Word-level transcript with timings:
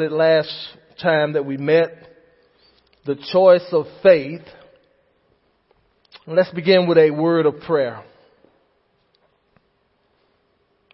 started 0.00 0.16
last 0.16 0.48
time 1.02 1.34
that 1.34 1.44
we 1.44 1.58
met, 1.58 1.90
the 3.04 3.16
choice 3.32 3.66
of 3.70 3.84
faith. 4.02 4.40
Let's 6.26 6.50
begin 6.52 6.88
with 6.88 6.96
a 6.96 7.10
word 7.10 7.44
of 7.44 7.60
prayer. 7.60 8.02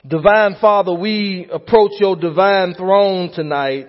Divine 0.05 0.57
Father, 0.61 0.93
we 0.93 1.49
approach 1.53 1.93
your 2.01 2.17
divine 2.17 2.75
throne 2.75 3.31
tonight. 3.33 3.87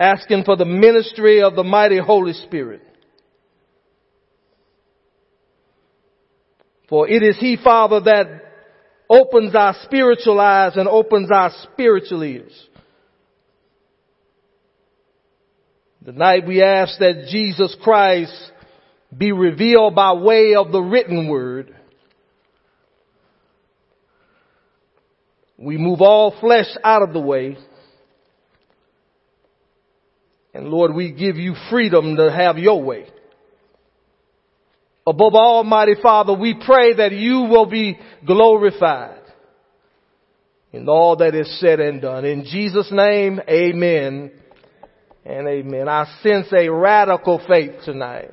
Asking 0.00 0.44
for 0.44 0.56
the 0.56 0.64
ministry 0.64 1.42
of 1.42 1.54
the 1.54 1.64
mighty 1.64 1.98
Holy 1.98 2.32
Spirit. 2.32 2.80
For 6.88 7.06
it 7.08 7.22
is 7.22 7.36
He, 7.38 7.58
Father, 7.62 8.00
that 8.00 8.53
opens 9.08 9.54
our 9.54 9.74
spiritual 9.84 10.40
eyes 10.40 10.76
and 10.76 10.88
opens 10.88 11.30
our 11.30 11.50
spiritual 11.62 12.22
ears. 12.22 12.68
Tonight 16.04 16.46
we 16.46 16.62
ask 16.62 16.98
that 16.98 17.28
Jesus 17.30 17.74
Christ 17.82 18.34
be 19.16 19.32
revealed 19.32 19.94
by 19.94 20.12
way 20.12 20.54
of 20.54 20.70
the 20.70 20.80
written 20.80 21.28
word. 21.28 21.74
We 25.56 25.78
move 25.78 26.02
all 26.02 26.34
flesh 26.40 26.66
out 26.82 27.02
of 27.02 27.12
the 27.12 27.20
way. 27.20 27.56
And 30.52 30.68
Lord, 30.68 30.94
we 30.94 31.12
give 31.12 31.36
you 31.36 31.54
freedom 31.70 32.16
to 32.16 32.30
have 32.30 32.58
your 32.58 32.82
way. 32.82 33.06
Above 35.06 35.34
Almighty 35.34 35.96
Father, 36.02 36.32
we 36.32 36.54
pray 36.64 36.94
that 36.94 37.12
you 37.12 37.42
will 37.42 37.66
be 37.66 37.98
glorified 38.26 39.20
in 40.72 40.88
all 40.88 41.16
that 41.16 41.34
is 41.34 41.60
said 41.60 41.78
and 41.78 42.00
done. 42.00 42.24
In 42.24 42.44
Jesus' 42.44 42.90
name, 42.90 43.38
amen 43.48 44.32
and 45.24 45.46
amen. 45.46 45.88
I 45.88 46.06
sense 46.22 46.46
a 46.52 46.70
radical 46.70 47.40
faith 47.46 47.82
tonight. 47.84 48.30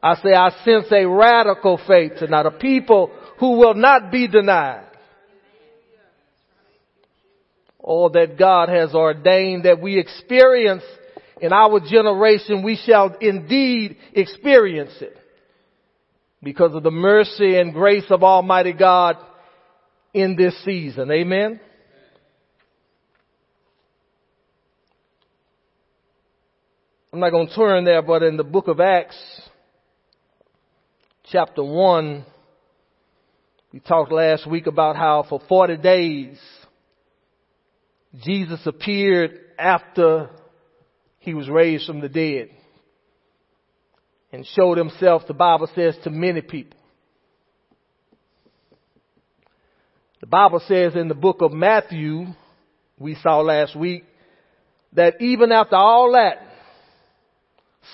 I 0.00 0.14
say 0.16 0.32
I 0.32 0.50
sense 0.64 0.86
a 0.92 1.04
radical 1.04 1.80
faith 1.86 2.12
tonight, 2.18 2.46
a 2.46 2.52
people 2.52 3.10
who 3.40 3.58
will 3.58 3.74
not 3.74 4.12
be 4.12 4.28
denied. 4.28 4.86
All 7.80 8.08
that 8.10 8.38
God 8.38 8.68
has 8.68 8.94
ordained 8.94 9.64
that 9.64 9.80
we 9.80 9.98
experience 9.98 10.84
in 11.40 11.52
our 11.52 11.80
generation, 11.80 12.62
we 12.62 12.76
shall 12.76 13.16
indeed 13.20 13.96
experience 14.14 14.92
it 15.00 15.16
because 16.42 16.74
of 16.74 16.82
the 16.82 16.90
mercy 16.90 17.58
and 17.58 17.72
grace 17.72 18.06
of 18.10 18.22
Almighty 18.22 18.72
God 18.72 19.16
in 20.14 20.36
this 20.36 20.54
season. 20.64 21.10
Amen. 21.10 21.60
I'm 27.12 27.20
not 27.20 27.30
going 27.30 27.48
to 27.48 27.54
turn 27.54 27.84
there, 27.84 28.02
but 28.02 28.22
in 28.22 28.36
the 28.36 28.44
book 28.44 28.68
of 28.68 28.80
Acts, 28.80 29.16
chapter 31.30 31.62
1, 31.62 32.24
we 33.72 33.80
talked 33.80 34.12
last 34.12 34.48
week 34.48 34.66
about 34.66 34.96
how 34.96 35.24
for 35.28 35.40
40 35.48 35.76
days 35.76 36.38
Jesus 38.22 38.60
appeared 38.64 39.38
after 39.58 40.30
he 41.18 41.34
was 41.34 41.48
raised 41.48 41.86
from 41.86 42.00
the 42.00 42.08
dead 42.08 42.50
and 44.32 44.46
showed 44.46 44.78
himself, 44.78 45.22
the 45.26 45.34
Bible 45.34 45.68
says, 45.74 45.96
to 46.04 46.10
many 46.10 46.40
people. 46.40 46.78
The 50.20 50.26
Bible 50.26 50.62
says 50.66 50.94
in 50.94 51.08
the 51.08 51.14
book 51.14 51.40
of 51.40 51.52
Matthew, 51.52 52.26
we 52.98 53.14
saw 53.16 53.40
last 53.40 53.74
week, 53.74 54.04
that 54.92 55.20
even 55.20 55.50
after 55.50 55.76
all 55.76 56.12
that, 56.12 56.38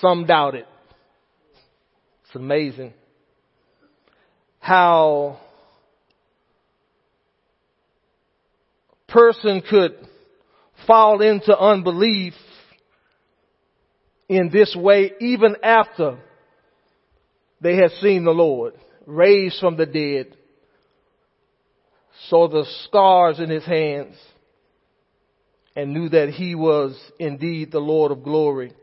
some 0.01 0.25
doubted. 0.25 0.65
It's 2.25 2.35
amazing 2.35 2.93
how 4.59 5.39
a 9.07 9.11
person 9.11 9.61
could 9.67 9.95
fall 10.85 11.21
into 11.21 11.57
unbelief 11.57 12.33
in 14.27 14.49
this 14.51 14.75
way 14.75 15.13
even 15.21 15.55
after 15.63 16.17
they 17.61 17.75
had 17.75 17.91
seen 18.01 18.23
the 18.23 18.31
Lord 18.31 18.73
raised 19.05 19.59
from 19.59 19.77
the 19.77 19.85
dead, 19.85 20.35
saw 22.29 22.47
the 22.47 22.65
scars 22.83 23.39
in 23.39 23.49
his 23.49 23.65
hands, 23.65 24.15
and 25.75 25.93
knew 25.93 26.09
that 26.09 26.29
he 26.29 26.55
was 26.55 26.99
indeed 27.19 27.71
the 27.71 27.79
Lord 27.79 28.11
of 28.11 28.23
glory 28.23 28.73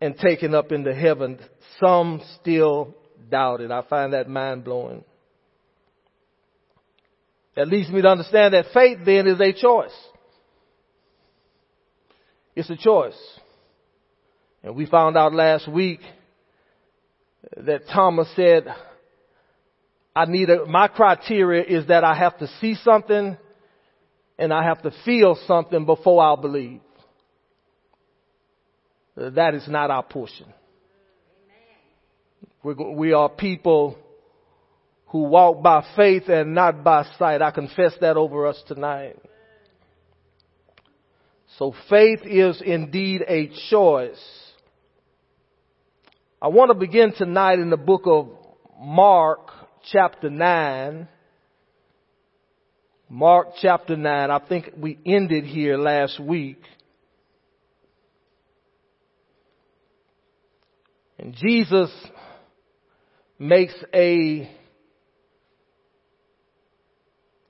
and 0.00 0.16
taken 0.16 0.54
up 0.54 0.72
into 0.72 0.94
heaven. 0.94 1.38
Some 1.80 2.22
still 2.40 2.94
doubted. 3.30 3.70
I 3.70 3.82
find 3.82 4.12
that 4.12 4.28
mind 4.28 4.64
blowing. 4.64 5.04
That 7.54 7.68
leads 7.68 7.88
me 7.88 8.02
to 8.02 8.08
understand 8.08 8.54
that 8.54 8.66
faith 8.74 8.98
then 9.04 9.26
is 9.26 9.40
a 9.40 9.52
choice. 9.52 9.96
It's 12.54 12.70
a 12.70 12.76
choice. 12.76 13.18
And 14.62 14.74
we 14.74 14.86
found 14.86 15.16
out 15.16 15.32
last 15.32 15.68
week 15.68 16.00
that 17.56 17.82
Thomas 17.92 18.28
said, 18.34 18.66
I 20.14 20.24
need 20.24 20.50
a, 20.50 20.66
my 20.66 20.88
criteria 20.88 21.62
is 21.62 21.88
that 21.88 22.04
I 22.04 22.14
have 22.14 22.38
to 22.38 22.48
see 22.60 22.74
something 22.74 23.36
and 24.38 24.52
I 24.52 24.64
have 24.64 24.82
to 24.82 24.92
feel 25.04 25.38
something 25.46 25.84
before 25.84 26.22
I'll 26.22 26.36
believe. 26.36 26.80
That 29.16 29.54
is 29.54 29.66
not 29.68 29.90
our 29.90 30.02
portion. 30.02 30.46
We're, 32.62 32.92
we 32.92 33.12
are 33.12 33.28
people 33.28 33.96
who 35.06 35.22
walk 35.22 35.62
by 35.62 35.86
faith 35.96 36.28
and 36.28 36.54
not 36.54 36.82
by 36.82 37.06
sight. 37.18 37.40
I 37.40 37.50
confess 37.50 37.92
that 38.00 38.16
over 38.16 38.46
us 38.46 38.62
tonight. 38.66 39.16
So 41.58 41.74
faith 41.88 42.20
is 42.24 42.60
indeed 42.64 43.22
a 43.26 43.50
choice. 43.70 44.20
I 46.40 46.48
want 46.48 46.68
to 46.68 46.74
begin 46.74 47.14
tonight 47.16 47.60
in 47.60 47.70
the 47.70 47.78
book 47.78 48.02
of 48.04 48.28
Mark 48.78 49.48
chapter 49.90 50.28
9. 50.28 51.08
Mark 53.08 53.48
chapter 53.62 53.96
9. 53.96 54.30
I 54.30 54.38
think 54.46 54.72
we 54.76 54.98
ended 55.06 55.44
here 55.44 55.78
last 55.78 56.20
week. 56.20 56.60
And 61.18 61.34
Jesus 61.34 61.90
makes 63.38 63.74
a 63.94 64.50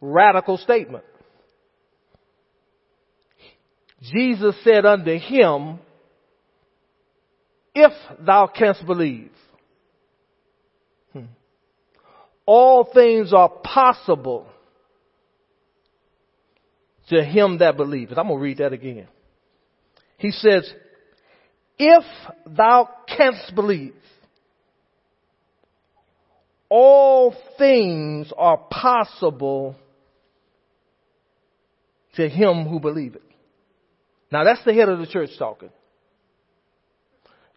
radical 0.01 0.59
statement. 0.59 1.05
Jesus 4.01 4.55
said 4.63 4.87
unto 4.87 5.19
him, 5.19 5.81
if 7.77 7.93
thou 8.19 8.47
canst 8.47 8.87
believe. 8.87 9.31
Hmm. 11.13 11.27
All 12.47 12.89
things 12.93 13.35
are 13.35 13.51
possible 13.51 14.47
to 17.11 17.23
him 17.23 17.59
that 17.59 17.77
believeth. 17.77 18.17
I'm 18.17 18.29
going 18.29 18.39
to 18.39 18.43
read 18.43 18.59
that 18.59 18.73
again. 18.73 19.09
He 20.17 20.31
says, 20.31 20.73
if 21.79 22.05
thou 22.47 22.89
canst 23.07 23.55
believe, 23.55 23.95
all 26.71 27.35
things 27.59 28.33
are 28.39 28.57
possible 28.57 29.77
to 32.15 32.27
him 32.27 32.65
who 32.65 32.81
believeth. 32.81 33.21
Now 34.33 34.45
that's 34.45 34.65
the 34.65 34.73
head 34.73 34.89
of 34.89 34.99
the 34.99 35.07
church 35.07 35.29
talking. 35.39 35.69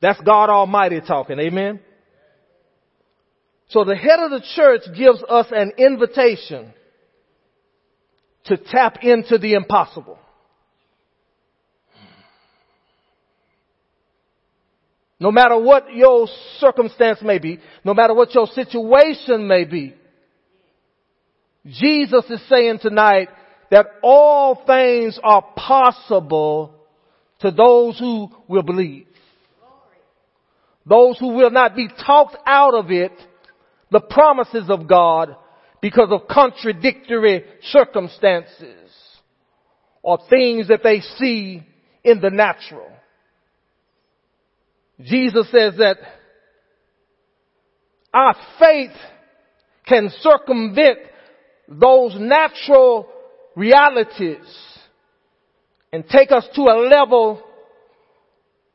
That's 0.02 0.20
God 0.22 0.50
Almighty 0.50 1.02
talking. 1.02 1.40
Amen. 1.40 1.80
So 3.70 3.84
the 3.84 3.96
head 3.96 4.20
of 4.20 4.32
the 4.32 4.44
church 4.56 4.82
gives 4.98 5.22
us 5.30 5.48
an 5.52 5.74
invitation 5.78 6.74
to 8.46 8.58
tap 8.58 9.04
into 9.04 9.38
the 9.38 9.54
impossible. 9.54 10.18
No 15.20 15.32
matter 15.32 15.60
what 15.60 15.94
your 15.94 16.28
circumstance 16.60 17.20
may 17.22 17.40
be, 17.40 17.60
no 17.84 17.94
matter 17.94 18.14
what 18.14 18.34
your 18.34 18.48
situation 18.48 19.48
may 19.48 19.66
be, 19.66 19.94
Jesus 21.66 22.24
is 22.30 22.42
saying 22.48 22.80
tonight 22.82 23.28
that 23.70 23.86
all 24.02 24.64
things 24.66 25.20
are 25.22 25.44
possible 25.56 26.74
to 27.42 27.52
those 27.52 28.00
who 28.00 28.30
will 28.48 28.64
believe. 28.64 29.08
Those 30.90 31.20
who 31.20 31.28
will 31.30 31.52
not 31.52 31.76
be 31.76 31.88
talked 31.88 32.36
out 32.48 32.74
of 32.74 32.90
it, 32.90 33.12
the 33.92 34.00
promises 34.00 34.70
of 34.70 34.88
God, 34.88 35.36
because 35.82 36.10
of 36.10 36.28
contradictory 36.28 37.46
circumstances 37.62 38.92
or 40.02 40.18
things 40.30 40.68
that 40.70 40.82
they 40.84 41.02
see 41.02 41.64
in 42.04 42.20
the 42.20 42.32
natural. 42.32 42.90
Jesus 45.00 45.50
says 45.52 45.76
that 45.78 45.98
our 48.12 48.36
faith 48.60 48.98
can 49.86 50.10
circumvent 50.22 50.98
those 51.68 52.16
natural 52.20 53.08
realities 53.56 54.38
and 55.94 56.04
take 56.10 56.32
us 56.32 56.48
to 56.56 56.62
a 56.64 56.82
level 56.90 57.44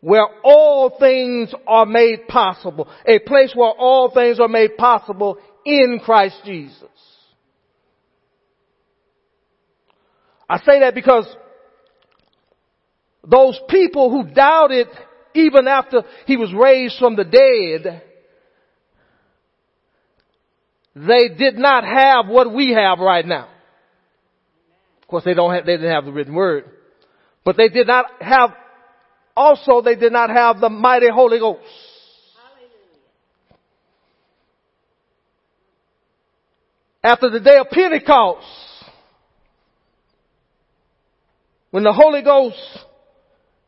where 0.04 0.26
all 0.42 0.98
things 1.00 1.50
are 1.66 1.86
made 1.86 2.28
possible. 2.28 2.86
A 3.06 3.18
place 3.20 3.52
where 3.54 3.70
all 3.70 4.10
things 4.10 4.38
are 4.38 4.48
made 4.48 4.76
possible 4.76 5.38
in 5.64 5.98
Christ 6.04 6.36
Jesus. 6.44 6.90
I 10.46 10.58
say 10.58 10.80
that 10.80 10.94
because 10.94 11.26
those 13.26 13.58
people 13.70 14.10
who 14.10 14.34
doubted 14.34 14.88
even 15.34 15.66
after 15.66 16.02
he 16.26 16.36
was 16.36 16.52
raised 16.52 16.98
from 16.98 17.16
the 17.16 17.24
dead, 17.24 18.02
they 20.94 21.28
did 21.34 21.56
not 21.56 21.82
have 21.82 22.28
what 22.28 22.52
we 22.52 22.72
have 22.72 22.98
right 22.98 23.24
now. 23.24 23.48
Of 25.00 25.08
course, 25.08 25.24
they 25.24 25.32
don't 25.32 25.54
have, 25.54 25.64
they 25.64 25.78
didn't 25.78 25.92
have 25.92 26.04
the 26.04 26.12
written 26.12 26.34
word, 26.34 26.66
but 27.42 27.56
they 27.56 27.70
did 27.70 27.86
not 27.86 28.04
have, 28.20 28.50
also 29.36 29.80
they 29.82 29.96
did 29.96 30.12
not 30.12 30.30
have 30.30 30.60
the 30.60 30.68
mighty 30.68 31.08
Holy 31.12 31.38
Ghost. 31.38 31.62
After 37.02 37.28
the 37.28 37.40
day 37.40 37.58
of 37.58 37.68
Pentecost, 37.70 38.46
when 41.70 41.82
the 41.82 41.92
Holy 41.92 42.22
Ghost 42.22 42.56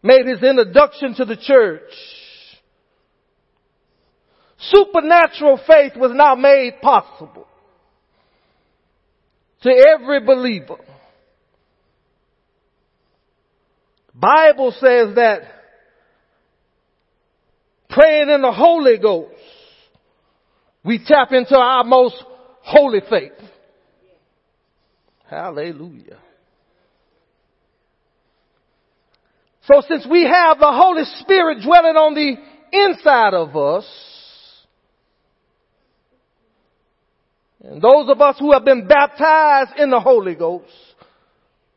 made 0.03 0.27
his 0.27 0.43
introduction 0.43 1.15
to 1.17 1.25
the 1.27 1.37
church, 1.37 1.91
supernatural 4.59 5.61
faith 5.67 5.93
was 5.97 6.13
now 6.15 6.35
made 6.35 6.81
possible 6.81 7.47
to 9.63 9.71
every 9.71 10.21
believer. 10.21 10.79
Bible 14.15 14.71
says 14.73 15.15
that 15.17 15.56
praying 17.97 18.29
in 18.29 18.43
the 18.43 18.53
Holy 18.53 18.99
Ghost, 18.99 19.33
we 20.85 21.03
tap 21.05 21.33
into 21.33 21.57
our 21.57 21.83
most 21.83 22.23
holy 22.61 23.01
faith. 23.09 23.33
Hallelujah. 25.29 26.19
So 29.63 29.83
since 29.89 30.07
we 30.09 30.25
have 30.25 30.59
the 30.59 30.71
Holy 30.71 31.05
Spirit 31.21 31.63
dwelling 31.65 31.97
on 31.97 32.15
the 32.15 32.37
inside 32.73 33.35
of 33.35 33.57
us, 33.57 33.87
and 37.65 37.81
those 37.81 38.09
of 38.11 38.21
us 38.21 38.37
who 38.39 38.53
have 38.53 38.65
been 38.65 38.87
baptized 38.87 39.81
in 39.81 39.91
the 39.91 39.99
Holy 39.99 40.35
Ghost 40.35 40.71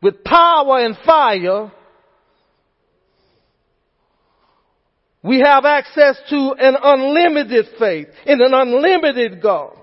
with 0.02 0.22
power 0.22 0.84
and 0.84 0.96
fire, 1.04 1.72
we 5.22 5.40
have 5.40 5.64
access 5.64 6.18
to 6.30 6.54
an 6.58 6.76
unlimited 6.82 7.66
faith 7.78 8.08
in 8.24 8.40
an 8.40 8.54
unlimited 8.54 9.42
God 9.42 9.76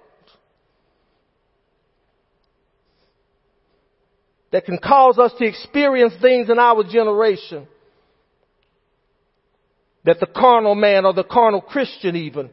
that 4.51 4.65
can 4.65 4.79
cause 4.79 5.19
us 5.19 5.31
to 5.37 5.45
experience 5.45 6.13
things 6.21 6.49
in 6.49 6.57
our 6.57 6.83
generation 6.83 7.67
that 10.05 10.19
the 10.19 10.25
carnal 10.25 10.73
man 10.73 11.05
or 11.05 11.13
the 11.13 11.23
carnal 11.23 11.61
Christian 11.61 12.15
even 12.15 12.49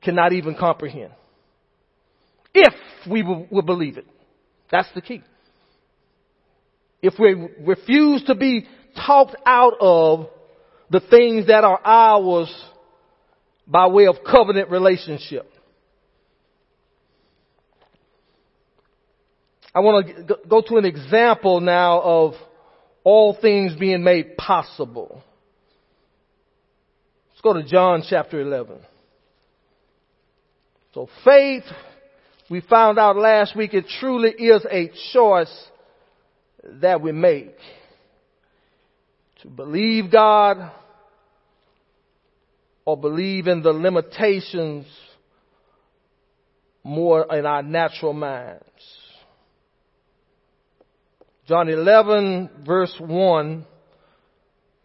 cannot 0.00 0.32
even 0.32 0.54
comprehend. 0.54 1.12
If 2.54 2.72
we 3.10 3.22
will, 3.22 3.62
believe 3.62 3.98
it. 3.98 4.06
That's 4.70 4.88
the 4.94 5.00
key. 5.00 5.22
If 7.02 7.14
we 7.18 7.48
refuse 7.60 8.22
to 8.24 8.34
be 8.34 8.66
talked 8.94 9.36
out 9.44 9.74
of 9.80 10.28
the 10.90 11.00
things 11.00 11.46
that 11.46 11.64
are 11.64 11.80
ours 11.84 12.54
by 13.66 13.86
way 13.86 14.06
of 14.06 14.16
covenant 14.24 14.70
relationship. 14.70 15.50
I 19.74 19.80
want 19.80 20.06
to 20.06 20.36
go 20.48 20.62
to 20.62 20.76
an 20.76 20.86
example 20.86 21.60
now 21.60 22.00
of 22.00 22.34
all 23.04 23.36
things 23.40 23.74
being 23.76 24.02
made 24.02 24.36
possible. 24.36 25.22
Let's 27.30 27.40
go 27.42 27.52
to 27.52 27.62
John 27.62 28.02
chapter 28.08 28.40
11. 28.40 28.78
So 30.94 31.08
faith, 31.24 31.64
we 32.50 32.60
found 32.62 32.98
out 32.98 33.16
last 33.16 33.54
week, 33.54 33.74
it 33.74 33.84
truly 34.00 34.30
is 34.30 34.66
a 34.68 34.90
choice 35.12 35.68
that 36.80 37.00
we 37.00 37.12
make. 37.12 37.54
To 39.42 39.48
believe 39.48 40.10
God 40.10 40.72
or 42.84 42.96
believe 42.96 43.46
in 43.46 43.62
the 43.62 43.72
limitations 43.72 44.86
more 46.82 47.26
in 47.34 47.46
our 47.46 47.62
natural 47.62 48.12
minds. 48.12 48.64
John 51.46 51.68
11 51.68 52.50
verse 52.66 52.94
1. 52.98 53.66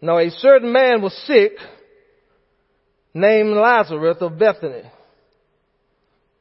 Now 0.02 0.20
a 0.20 0.30
certain 0.30 0.72
man 0.72 1.02
was 1.02 1.14
sick 1.26 1.54
named 3.14 3.52
Lazarus 3.52 4.18
of 4.22 4.38
Bethany, 4.38 4.84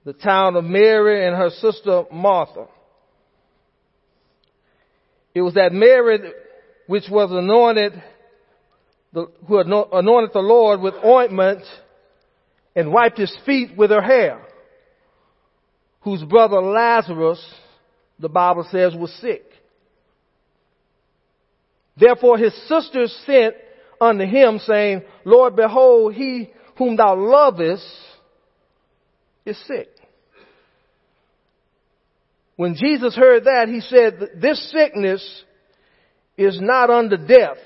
the 0.04 0.12
town 0.12 0.56
of 0.56 0.64
Mary 0.64 1.26
and 1.26 1.36
her 1.36 1.50
sister 1.50 2.04
Martha. 2.12 2.66
It 5.34 5.42
was 5.42 5.54
that 5.54 5.72
Mary 5.72 6.18
which 6.86 7.04
was 7.10 7.30
anointed, 7.30 8.02
who 9.14 9.58
anointed 9.58 10.30
the 10.32 10.40
Lord 10.40 10.80
with 10.80 10.94
ointment 11.04 11.62
and 12.74 12.92
wiped 12.92 13.18
his 13.18 13.36
feet 13.44 13.76
with 13.76 13.90
her 13.90 14.02
hair, 14.02 14.40
whose 16.00 16.22
brother 16.24 16.60
Lazarus, 16.60 17.42
the 18.18 18.28
Bible 18.28 18.66
says, 18.70 18.94
was 18.94 19.12
sick. 19.20 19.44
Therefore 21.96 22.38
his 22.38 22.54
sisters 22.68 23.14
sent 23.26 23.54
unto 24.00 24.24
him 24.24 24.58
saying, 24.58 25.02
Lord, 25.24 25.54
behold, 25.56 26.14
he 26.14 26.50
whom 26.78 26.96
thou 26.96 27.14
lovest 27.14 27.86
is 29.44 29.58
sick. 29.66 29.88
When 32.56 32.74
Jesus 32.74 33.14
heard 33.14 33.44
that, 33.44 33.68
he 33.68 33.80
said, 33.80 34.40
this 34.40 34.70
sickness 34.70 35.44
is 36.36 36.58
not 36.60 36.90
unto 36.90 37.16
death, 37.16 37.58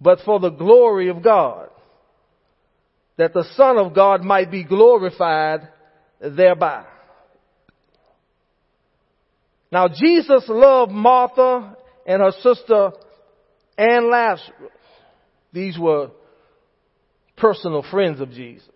but 0.00 0.20
for 0.24 0.40
the 0.40 0.50
glory 0.50 1.08
of 1.08 1.22
God, 1.22 1.68
that 3.16 3.32
the 3.34 3.44
Son 3.54 3.78
of 3.78 3.94
God 3.94 4.24
might 4.24 4.50
be 4.50 4.64
glorified 4.64 5.68
thereby. 6.20 6.84
Now 9.70 9.88
Jesus 9.88 10.44
loved 10.48 10.90
Martha 10.90 11.76
and 12.06 12.22
her 12.22 12.32
sister 12.40 12.92
and 13.78 14.06
Lazarus. 14.06 14.72
These 15.52 15.78
were 15.78 16.10
personal 17.36 17.84
friends 17.90 18.20
of 18.20 18.30
Jesus. 18.30 18.68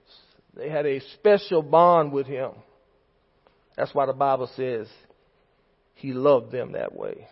They 0.57 0.69
had 0.69 0.87
a 0.87 1.01
special 1.15 1.63
bond 1.63 2.13
with 2.13 2.27
him. 2.27 2.53
That's 3.77 3.95
why 3.95 4.07
the 4.07 4.13
Bible 4.13 4.49
says 4.57 4.87
he 5.95 6.13
loved 6.13 6.53
them 6.53 6.73
that 6.73 6.95
way. 6.95 7.27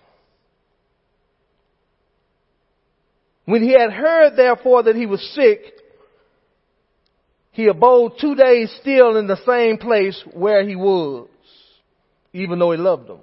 When 3.44 3.62
he 3.62 3.72
had 3.72 3.92
heard 3.92 4.36
therefore 4.36 4.84
that 4.84 4.96
he 4.96 5.06
was 5.06 5.20
sick, 5.34 5.60
he 7.50 7.66
abode 7.66 8.12
two 8.20 8.34
days 8.34 8.74
still 8.80 9.16
in 9.16 9.26
the 9.26 9.40
same 9.44 9.78
place 9.78 10.22
where 10.32 10.66
he 10.66 10.76
was, 10.76 11.28
even 12.32 12.58
though 12.58 12.72
he 12.72 12.78
loved 12.78 13.08
them. 13.08 13.20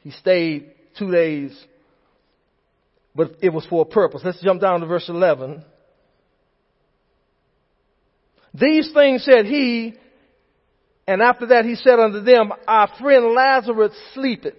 He 0.00 0.10
stayed 0.10 0.72
two 0.98 1.10
days, 1.10 1.58
but 3.14 3.36
it 3.40 3.50
was 3.50 3.64
for 3.66 3.82
a 3.82 3.86
purpose. 3.86 4.22
Let's 4.24 4.42
jump 4.42 4.60
down 4.60 4.80
to 4.80 4.86
verse 4.86 5.08
11. 5.08 5.64
These 8.52 8.92
things 8.92 9.24
said 9.24 9.46
he, 9.46 9.94
and 11.06 11.22
after 11.22 11.46
that 11.46 11.64
he 11.64 11.76
said 11.76 11.98
unto 11.98 12.20
them, 12.20 12.52
Our 12.66 12.88
friend 13.00 13.32
Lazarus 13.34 13.92
sleepeth. 14.14 14.54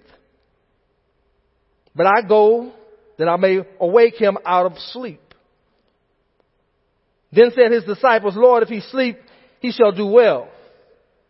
But 1.93 2.07
I 2.07 2.21
go 2.27 2.71
that 3.21 3.29
I 3.29 3.35
may 3.35 3.59
awake 3.79 4.15
him 4.15 4.35
out 4.43 4.65
of 4.65 4.79
sleep. 4.93 5.21
Then 7.31 7.51
said 7.55 7.71
his 7.71 7.83
disciples, 7.83 8.33
Lord, 8.35 8.63
if 8.63 8.69
he 8.69 8.81
sleep, 8.81 9.19
he 9.59 9.71
shall 9.71 9.91
do 9.91 10.07
well. 10.07 10.49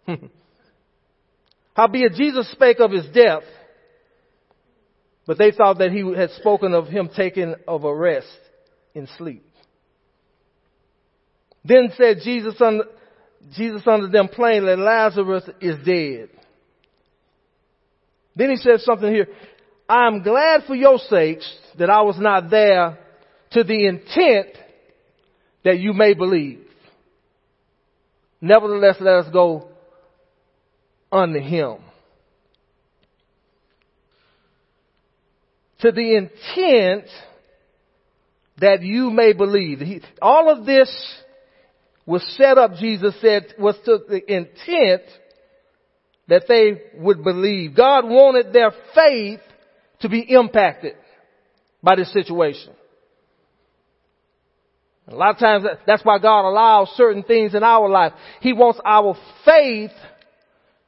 Howbeit 1.76 2.14
Jesus 2.14 2.50
spake 2.54 2.80
of 2.80 2.92
his 2.92 3.06
death, 3.14 3.44
but 5.28 5.38
they 5.38 5.52
thought 5.52 5.80
that 5.80 5.92
he 5.92 6.00
had 6.16 6.30
spoken 6.32 6.74
of 6.74 6.88
him 6.88 7.10
taking 7.14 7.56
of 7.68 7.84
a 7.84 7.94
rest 7.94 8.40
in 8.96 9.10
sleep. 9.18 9.46
Then 11.66 11.92
said 11.98 12.20
Jesus 12.24 12.56
unto, 12.62 12.86
Jesus 13.54 13.82
unto 13.86 14.08
them 14.08 14.30
plainly, 14.30 14.78
Lazarus 14.78 15.44
is 15.60 15.76
dead. 15.86 16.30
Then 18.34 18.50
he 18.52 18.56
said 18.56 18.80
something 18.80 19.12
here. 19.12 19.28
I 19.92 20.08
am 20.08 20.24
glad 20.24 20.64
for 20.68 20.74
your 20.74 21.00
sakes 21.00 21.54
that 21.78 21.90
I 21.90 22.04
was 22.04 22.16
not 22.18 22.50
there 22.50 22.98
to 23.52 23.64
the 23.66 23.88
intent 23.88 24.48
that 25.66 25.80
you 25.80 25.92
may 25.92 26.14
believe. 26.14 26.62
Nevertheless, 28.40 28.96
let 29.02 29.16
us 29.16 29.34
go 29.34 29.68
unto 31.12 31.42
him. 31.42 31.80
To 35.82 35.92
the 35.92 36.16
intent 36.16 37.10
that 38.62 38.84
you 38.84 39.10
may 39.10 39.34
believe. 39.34 39.80
He, 39.80 40.02
all 40.22 40.50
of 40.58 40.66
this 40.66 40.90
was 42.06 42.26
set 42.38 42.58
up, 42.58 42.76
Jesus 42.76 43.14
said, 43.20 43.56
was 43.60 43.76
to 43.84 44.00
the 44.08 44.22
intent 44.34 45.02
that 46.30 46.44
they 46.48 46.82
would 46.96 47.26
believe. 47.26 47.76
God 47.76 48.06
wanted 48.06 48.54
their 48.54 48.72
faith 48.96 49.42
to 50.02 50.10
be 50.10 50.20
impacted 50.20 50.96
by 51.82 51.96
this 51.96 52.12
situation. 52.14 52.74
A 55.08 55.16
lot 55.16 55.32
of 55.32 55.40
times 55.40 55.66
that's 55.86 56.06
why 56.06 56.20
God 56.20 56.48
allows 56.48 56.90
certain 56.96 57.24
things 57.24 57.54
in 57.54 57.64
our 57.64 57.90
life. 57.90 58.14
He 58.40 58.54
wants 58.54 58.80
our 58.86 59.18
faith 59.44 59.92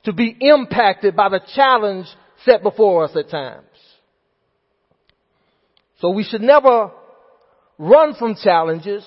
to 0.06 0.14
be 0.14 0.36
impacted 0.40 1.16
by 1.16 1.30
the 1.30 1.42
challenge 1.56 2.08
set 2.46 2.64
before 2.64 3.06
us 3.06 3.16
at 3.16 3.30
times. 3.30 3.66
So 6.00 6.10
we 6.10 6.24
should 6.24 6.42
never 6.42 6.92
run 7.78 8.16
from 8.16 8.36
challenges. 8.36 9.06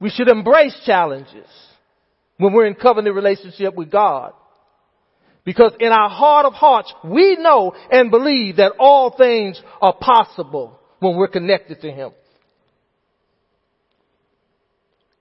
We 0.00 0.10
should 0.10 0.28
embrace 0.28 0.78
challenges 0.84 1.46
when 2.38 2.52
we're 2.52 2.66
in 2.66 2.74
covenant 2.74 3.14
relationship 3.14 3.74
with 3.74 3.90
God. 3.90 4.32
Because 5.44 5.72
in 5.78 5.92
our 5.92 6.08
heart 6.08 6.46
of 6.46 6.54
hearts, 6.54 6.92
we 7.04 7.36
know 7.36 7.74
and 7.90 8.10
believe 8.10 8.56
that 8.56 8.72
all 8.78 9.10
things 9.16 9.60
are 9.80 9.94
possible 9.94 10.80
when 11.00 11.16
we're 11.16 11.28
connected 11.28 11.82
to 11.82 11.90
Him. 11.90 12.12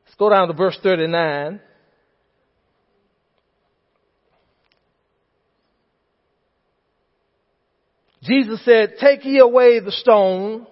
Let's 0.05 0.15
go 0.17 0.29
down 0.29 0.47
to 0.47 0.53
verse 0.53 0.77
39. 0.81 1.59
Jesus 8.23 8.63
said, 8.63 8.93
take 9.01 9.25
ye 9.25 9.39
away 9.39 9.79
the 9.79 9.91
stone. 9.91 10.65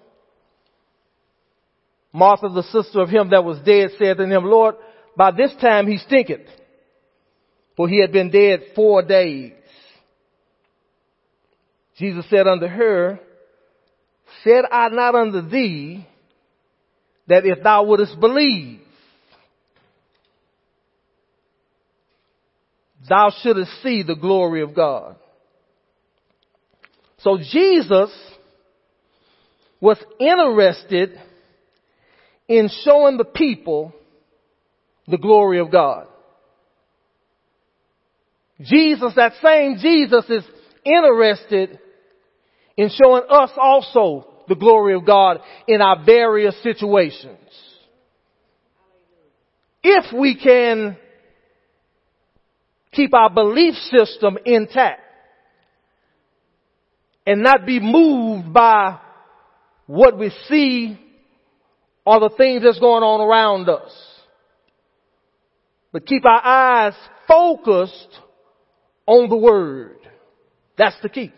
Martha, 2.12 2.48
the 2.48 2.62
sister 2.62 3.00
of 3.00 3.08
him 3.08 3.30
that 3.30 3.44
was 3.44 3.58
dead, 3.58 3.90
said 3.98 4.16
to 4.18 4.26
him, 4.26 4.44
Lord, 4.44 4.76
by 5.16 5.32
this 5.32 5.54
time 5.60 5.86
he 5.86 5.98
stinketh, 5.98 6.46
for 7.76 7.88
he 7.88 8.00
had 8.00 8.12
been 8.12 8.30
dead 8.30 8.60
four 8.74 9.02
days. 9.02 9.52
Jesus 11.98 12.28
said 12.28 12.46
unto 12.46 12.66
her, 12.66 13.20
Said 14.44 14.64
I 14.70 14.88
not 14.88 15.14
unto 15.14 15.48
thee 15.48 16.06
that 17.28 17.46
if 17.46 17.62
thou 17.62 17.84
wouldest 17.84 18.18
believe, 18.18 18.80
thou 23.08 23.32
shouldest 23.42 23.70
see 23.82 24.02
the 24.02 24.16
glory 24.16 24.62
of 24.62 24.74
God. 24.74 25.16
So 27.18 27.38
Jesus 27.38 28.10
was 29.80 29.98
interested 30.18 31.18
in 32.48 32.68
showing 32.84 33.16
the 33.16 33.24
people 33.24 33.92
the 35.06 35.18
glory 35.18 35.58
of 35.60 35.70
God. 35.70 36.06
Jesus, 38.62 39.12
that 39.16 39.32
same 39.42 39.76
Jesus 39.78 40.24
is 40.28 40.44
interested 40.84 41.78
in 42.76 42.90
showing 42.90 43.24
us 43.28 43.50
also 43.56 44.26
the 44.48 44.54
glory 44.54 44.94
of 44.94 45.06
God 45.06 45.40
in 45.66 45.80
our 45.80 46.04
various 46.04 46.60
situations. 46.62 47.38
If 49.82 50.12
we 50.12 50.38
can 50.38 50.96
keep 52.92 53.14
our 53.14 53.30
belief 53.30 53.74
system 53.74 54.38
intact 54.44 55.00
and 57.26 57.42
not 57.42 57.66
be 57.66 57.80
moved 57.80 58.52
by 58.52 58.98
what 59.86 60.18
we 60.18 60.30
see 60.48 60.98
or 62.04 62.20
the 62.20 62.34
things 62.36 62.62
that's 62.62 62.78
going 62.78 63.02
on 63.02 63.20
around 63.20 63.68
us. 63.68 63.92
But 65.92 66.06
keep 66.06 66.24
our 66.24 66.44
eyes 66.44 66.94
focused 67.28 68.18
on 69.06 69.28
the 69.28 69.36
Word. 69.36 69.98
That's 70.76 70.96
the 71.02 71.08
key. 71.08 71.32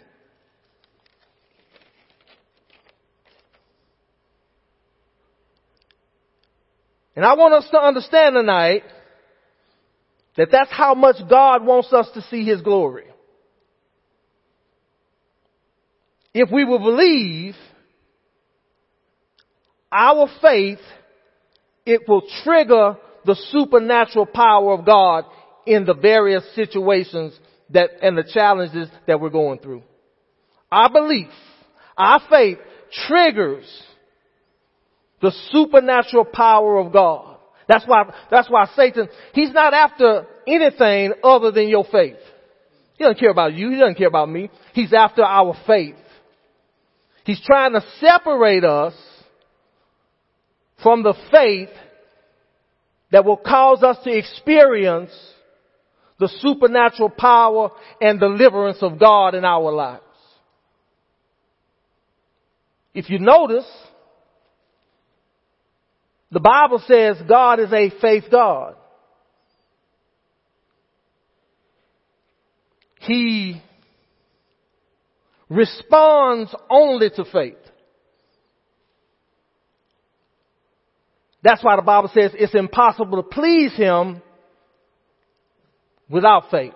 And 7.17 7.25
I 7.25 7.35
want 7.35 7.55
us 7.55 7.69
to 7.71 7.79
understand 7.79 8.35
tonight 8.35 8.83
that 10.37 10.49
that's 10.51 10.71
how 10.71 10.95
much 10.95 11.17
God 11.29 11.65
wants 11.65 11.93
us 11.93 12.09
to 12.15 12.23
see 12.23 12.45
His 12.45 12.61
glory. 12.61 13.05
If 16.33 16.51
we 16.51 16.65
will 16.65 16.81
believe 16.81 17.55
our 19.93 20.29
faith, 20.43 20.81
it 21.87 22.09
will 22.09 22.23
trigger 22.43 22.97
the 23.25 23.37
supernatural 23.53 24.27
power 24.27 24.73
of 24.73 24.85
God 24.85 25.25
in 25.67 25.85
the 25.85 25.95
various 25.95 26.45
situations 26.57 27.39
that, 27.71 27.91
and 28.03 28.17
the 28.17 28.25
challenges 28.25 28.89
that 29.07 29.21
we're 29.21 29.31
going 29.31 29.59
through. 29.59 29.83
Our 30.71 30.91
belief, 30.91 31.29
our 31.97 32.21
faith 32.29 32.59
triggers 33.07 33.65
the 35.23 35.33
supernatural 35.51 36.25
power 36.25 36.79
of 36.79 36.93
God. 36.93 37.37
That's 37.69 37.85
why, 37.87 38.13
that's 38.31 38.51
why 38.51 38.69
Satan, 38.77 39.09
he's 39.33 39.53
not 39.53 39.73
after 39.73 40.27
anything 40.47 41.15
other 41.23 41.51
than 41.51 41.69
your 41.69 41.85
faith. 41.91 42.19
He 42.97 43.05
doesn't 43.05 43.19
care 43.19 43.31
about 43.31 43.55
you. 43.55 43.71
He 43.71 43.79
doesn't 43.79 43.97
care 43.97 44.09
about 44.09 44.29
me. 44.29 44.51
He's 44.73 44.93
after 44.93 45.25
our 45.25 45.57
faith. 45.67 45.97
He's 47.25 47.41
trying 47.45 47.73
to 47.73 47.83
separate 48.01 48.65
us 48.65 48.95
from 50.83 51.03
the 51.03 51.15
faith 51.33 51.71
that 53.11 53.25
will 53.25 53.39
cause 53.39 53.83
us 53.83 53.97
to 54.05 54.11
experience 54.11 55.11
the 56.19 56.29
supernatural 56.41 57.11
power 57.11 57.71
and 58.01 58.21
deliverance 58.21 58.79
of 58.81 58.99
God 58.99 59.35
in 59.35 59.45
our 59.45 59.73
lives. 59.73 60.03
If 62.95 63.11
you 63.11 63.19
notice, 63.19 63.67
the 66.31 66.41
Bible 66.41 66.83
says 66.87 67.17
God 67.29 67.61
is 67.61 67.73
a 67.73 67.91
faith 68.01 68.25
God. 68.31 68.77
He 73.01 73.61
responds 75.51 76.55
only 76.71 77.11
to 77.11 77.25
faith. 77.25 77.57
That's 81.43 81.63
why 81.63 81.77
the 81.77 81.83
Bible 81.83 82.11
says 82.15 82.31
it's 82.35 82.55
impossible 82.55 83.23
to 83.23 83.29
please 83.29 83.77
Him 83.77 84.23
without 86.09 86.51
faith. 86.51 86.75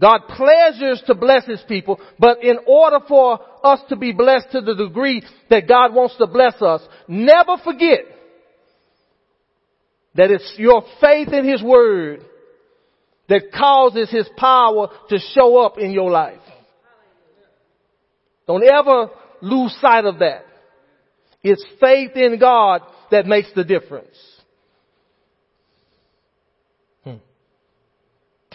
God 0.00 0.20
pleasures 0.28 1.02
to 1.06 1.14
bless 1.14 1.46
His 1.46 1.62
people, 1.68 2.00
but 2.18 2.42
in 2.42 2.58
order 2.66 3.00
for 3.06 3.38
us 3.62 3.80
to 3.90 3.96
be 3.96 4.12
blessed 4.12 4.50
to 4.52 4.62
the 4.62 4.74
degree 4.74 5.22
that 5.50 5.68
God 5.68 5.94
wants 5.94 6.16
to 6.16 6.26
bless 6.26 6.60
us, 6.62 6.80
never 7.06 7.58
forget 7.62 8.00
that 10.14 10.30
it's 10.30 10.54
your 10.56 10.82
faith 11.00 11.28
in 11.28 11.46
His 11.46 11.62
Word 11.62 12.24
that 13.28 13.52
causes 13.52 14.10
His 14.10 14.28
power 14.38 14.88
to 15.10 15.18
show 15.34 15.58
up 15.62 15.78
in 15.78 15.92
your 15.92 16.10
life. 16.10 16.40
Don't 18.46 18.64
ever 18.64 19.10
lose 19.42 19.76
sight 19.80 20.06
of 20.06 20.18
that. 20.20 20.44
It's 21.42 21.64
faith 21.78 22.16
in 22.16 22.38
God 22.40 22.82
that 23.10 23.26
makes 23.26 23.52
the 23.54 23.64
difference. 23.64 24.16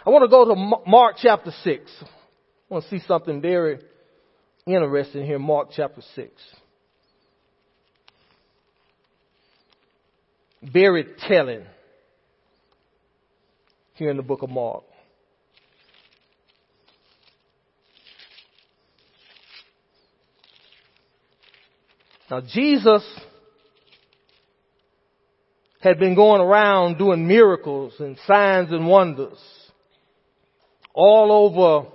I 0.05 0.11
want 0.11 0.23
to 0.23 0.27
go 0.27 0.45
to 0.45 0.55
Mark 0.87 1.15
chapter 1.19 1.51
6. 1.63 1.91
I 2.03 2.05
want 2.69 2.83
to 2.83 2.89
see 2.91 3.03
something 3.07 3.41
very 3.41 3.79
interesting 4.67 5.25
here, 5.25 5.39
Mark 5.39 5.69
chapter 5.75 6.01
6. 6.13 6.31
Very 10.61 11.05
telling 11.27 11.63
here 13.95 14.11
in 14.11 14.17
the 14.17 14.23
book 14.23 14.43
of 14.43 14.51
Mark. 14.51 14.83
Now, 22.29 22.41
Jesus 22.41 23.03
had 25.79 25.97
been 25.97 26.13
going 26.13 26.41
around 26.41 26.99
doing 26.99 27.27
miracles 27.27 27.93
and 27.99 28.17
signs 28.27 28.71
and 28.71 28.87
wonders 28.87 29.37
all 30.95 31.31
over 31.31 31.89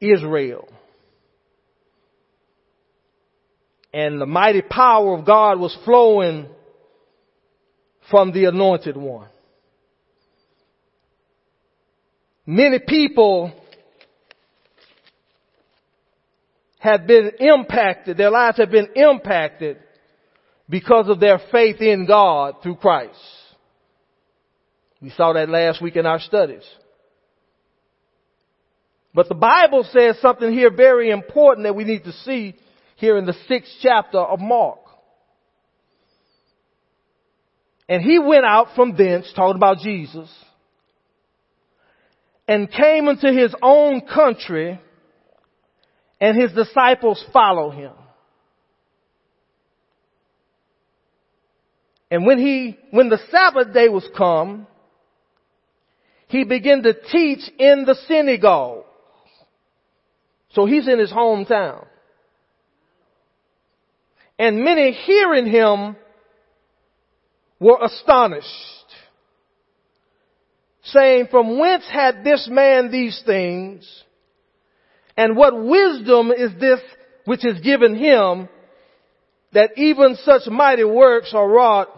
Israel. 0.00 0.68
And 3.92 4.20
the 4.20 4.26
mighty 4.26 4.62
power 4.62 5.18
of 5.18 5.26
God 5.26 5.58
was 5.58 5.76
flowing 5.84 6.46
from 8.10 8.32
the 8.32 8.44
anointed 8.44 8.96
one. 8.96 9.28
Many 12.46 12.78
people 12.78 13.52
have 16.78 17.06
been 17.06 17.32
impacted, 17.40 18.16
their 18.16 18.30
lives 18.30 18.58
have 18.58 18.70
been 18.70 18.88
impacted 18.94 19.78
because 20.68 21.08
of 21.08 21.18
their 21.18 21.40
faith 21.50 21.80
in 21.80 22.06
God 22.06 22.62
through 22.62 22.76
Christ. 22.76 23.18
We 25.02 25.10
saw 25.10 25.32
that 25.32 25.48
last 25.48 25.82
week 25.82 25.96
in 25.96 26.06
our 26.06 26.20
studies. 26.20 26.62
But 29.14 29.28
the 29.28 29.34
Bible 29.34 29.84
says 29.90 30.18
something 30.20 30.52
here 30.52 30.70
very 30.70 31.10
important 31.10 31.64
that 31.64 31.74
we 31.74 31.84
need 31.84 32.04
to 32.04 32.12
see 32.12 32.54
here 32.96 33.16
in 33.16 33.26
the 33.26 33.36
sixth 33.48 33.72
chapter 33.80 34.18
of 34.18 34.40
Mark. 34.40 34.78
And 37.88 38.02
he 38.02 38.18
went 38.18 38.44
out 38.44 38.68
from 38.76 38.96
thence, 38.96 39.32
talking 39.34 39.56
about 39.56 39.78
Jesus, 39.78 40.28
and 42.46 42.70
came 42.70 43.08
into 43.08 43.32
his 43.32 43.54
own 43.62 44.02
country, 44.02 44.78
and 46.20 46.40
his 46.40 46.52
disciples 46.52 47.24
followed 47.32 47.70
him. 47.70 47.92
And 52.10 52.26
when 52.26 52.38
he, 52.38 52.78
when 52.90 53.08
the 53.08 53.18
Sabbath 53.30 53.72
day 53.72 53.88
was 53.88 54.06
come, 54.16 54.66
he 56.28 56.44
began 56.44 56.82
to 56.82 56.94
teach 56.94 57.50
in 57.58 57.84
the 57.86 57.96
synagogue. 58.06 58.84
So 60.50 60.66
he's 60.66 60.88
in 60.88 60.98
his 60.98 61.12
hometown. 61.12 61.86
And 64.38 64.64
many 64.64 64.92
hearing 64.92 65.46
him 65.46 65.96
were 67.60 67.78
astonished, 67.82 68.46
saying, 70.84 71.26
from 71.30 71.58
whence 71.58 71.84
had 71.90 72.22
this 72.22 72.48
man 72.50 72.90
these 72.90 73.20
things? 73.26 74.04
And 75.16 75.36
what 75.36 75.60
wisdom 75.60 76.30
is 76.30 76.52
this 76.60 76.80
which 77.24 77.44
is 77.44 77.60
given 77.60 77.96
him 77.96 78.48
that 79.52 79.72
even 79.76 80.16
such 80.22 80.46
mighty 80.46 80.84
works 80.84 81.32
are 81.34 81.48
wrought 81.48 81.88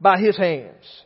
by 0.00 0.18
his 0.18 0.36
hands. 0.36 1.03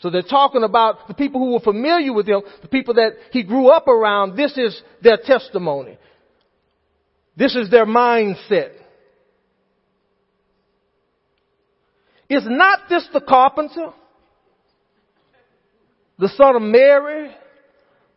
So 0.00 0.10
they're 0.10 0.22
talking 0.22 0.62
about 0.62 1.08
the 1.08 1.14
people 1.14 1.40
who 1.40 1.52
were 1.52 1.60
familiar 1.60 2.12
with 2.12 2.28
him, 2.28 2.42
the 2.62 2.68
people 2.68 2.94
that 2.94 3.12
he 3.32 3.42
grew 3.42 3.68
up 3.68 3.88
around. 3.88 4.36
This 4.36 4.56
is 4.56 4.80
their 5.02 5.18
testimony. 5.22 5.98
This 7.36 7.56
is 7.56 7.70
their 7.70 7.86
mindset. 7.86 8.72
Is 12.28 12.44
not 12.46 12.80
this 12.88 13.08
the 13.12 13.20
carpenter? 13.20 13.92
The 16.18 16.28
son 16.28 16.56
of 16.56 16.62
Mary, 16.62 17.30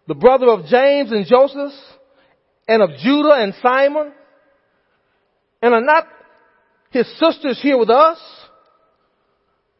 the 0.07 0.15
brother 0.15 0.50
of 0.50 0.65
James 0.65 1.11
and 1.11 1.25
Joseph, 1.25 1.71
and 2.67 2.81
of 2.81 2.89
Judah 2.97 3.35
and 3.38 3.53
Simon? 3.61 4.11
And 5.62 5.73
are 5.73 5.82
not 5.82 6.08
his 6.91 7.08
sisters 7.19 7.60
here 7.62 7.77
with 7.77 7.89
us? 7.89 8.19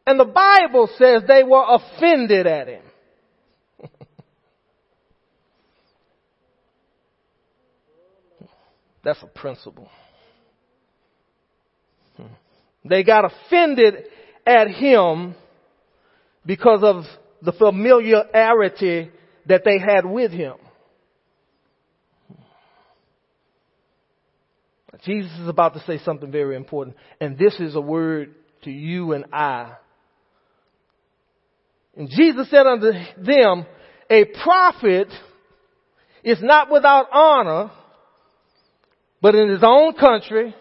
And 0.06 0.18
the 0.18 0.24
Bible 0.24 0.88
says 0.98 1.22
they 1.26 1.44
were 1.44 1.64
offended 1.68 2.46
at 2.46 2.68
him. 2.68 2.82
That's 9.04 9.22
a 9.22 9.26
principle. 9.26 9.88
They 12.84 13.04
got 13.04 13.24
offended 13.24 14.06
at 14.44 14.68
him 14.68 15.36
because 16.44 16.82
of 16.82 17.04
the 17.40 17.52
familiarity 17.52 19.12
that 19.46 19.62
they 19.64 19.78
had 19.78 20.04
with 20.04 20.32
him. 20.32 20.54
Jesus 25.04 25.32
is 25.40 25.48
about 25.48 25.74
to 25.74 25.80
say 25.80 25.98
something 25.98 26.30
very 26.30 26.54
important, 26.54 26.96
and 27.20 27.36
this 27.36 27.58
is 27.58 27.74
a 27.74 27.80
word 27.80 28.34
to 28.62 28.70
you 28.70 29.12
and 29.12 29.24
I 29.32 29.72
and 31.96 32.08
Jesus 32.08 32.48
said 32.50 32.66
unto 32.66 32.92
them, 33.18 33.66
a 34.08 34.24
prophet 34.42 35.08
is 36.24 36.38
not 36.40 36.70
without 36.70 37.06
honor, 37.12 37.70
but 39.20 39.34
in 39.34 39.48
his 39.50 39.62
own 39.62 39.94
country 39.94 40.54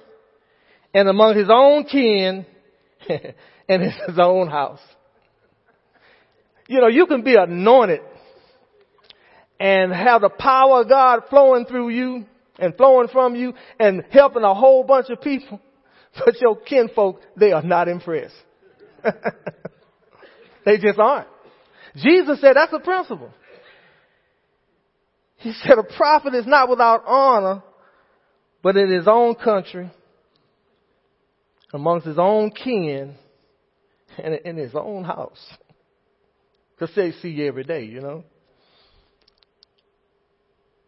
and 0.94 1.08
among 1.08 1.36
his 1.36 1.48
own 1.50 1.86
kin 1.86 2.46
and 3.10 3.84
in 3.84 3.92
his 3.92 4.20
own 4.20 4.50
house. 4.50 4.82
You 6.68 6.82
know, 6.82 6.88
you 6.88 7.06
can 7.08 7.24
be 7.24 7.36
anointed 7.36 8.02
and 9.60 9.94
have 9.94 10.22
the 10.22 10.30
power 10.30 10.82
of 10.82 10.90
God 10.90 11.22
flowing 11.30 11.66
through 11.66 11.90
you 11.90 12.26
and 12.58 12.76
flowing 12.76 13.08
from 13.08 13.36
you 13.36 13.54
and 13.80 14.04
helping 14.12 14.44
a 14.44 14.54
whole 14.54 14.84
bunch 14.84 15.10
of 15.10 15.22
people, 15.22 15.60
but 16.26 16.40
your 16.42 16.60
kinfolk, 16.60 17.20
they 17.38 17.52
are 17.52 17.64
not 17.64 17.88
impressed. 17.88 18.36
They 20.66 20.78
just 20.78 21.00
aren't. 21.00 21.28
Jesus 21.96 22.40
said 22.40 22.56
that's 22.56 22.74
a 22.74 22.80
principle. 22.80 23.32
He 25.38 25.54
said 25.64 25.78
a 25.78 25.84
prophet 25.84 26.34
is 26.36 26.46
not 26.46 26.70
without 26.70 27.04
honor, 27.06 27.64
but 28.62 28.78
in 28.78 28.92
his 28.92 29.08
own 29.08 29.36
country, 29.36 29.92
amongst 31.74 32.06
his 32.06 32.20
own 32.20 32.52
kin, 32.52 33.16
and 34.18 34.36
in 34.36 34.58
his 34.58 34.74
own 34.76 35.04
house. 35.04 35.42
Because 36.78 36.96
they 36.96 37.12
see 37.12 37.30
you 37.30 37.48
every 37.48 37.64
day, 37.64 37.86
you 37.86 38.02
know. 38.02 38.24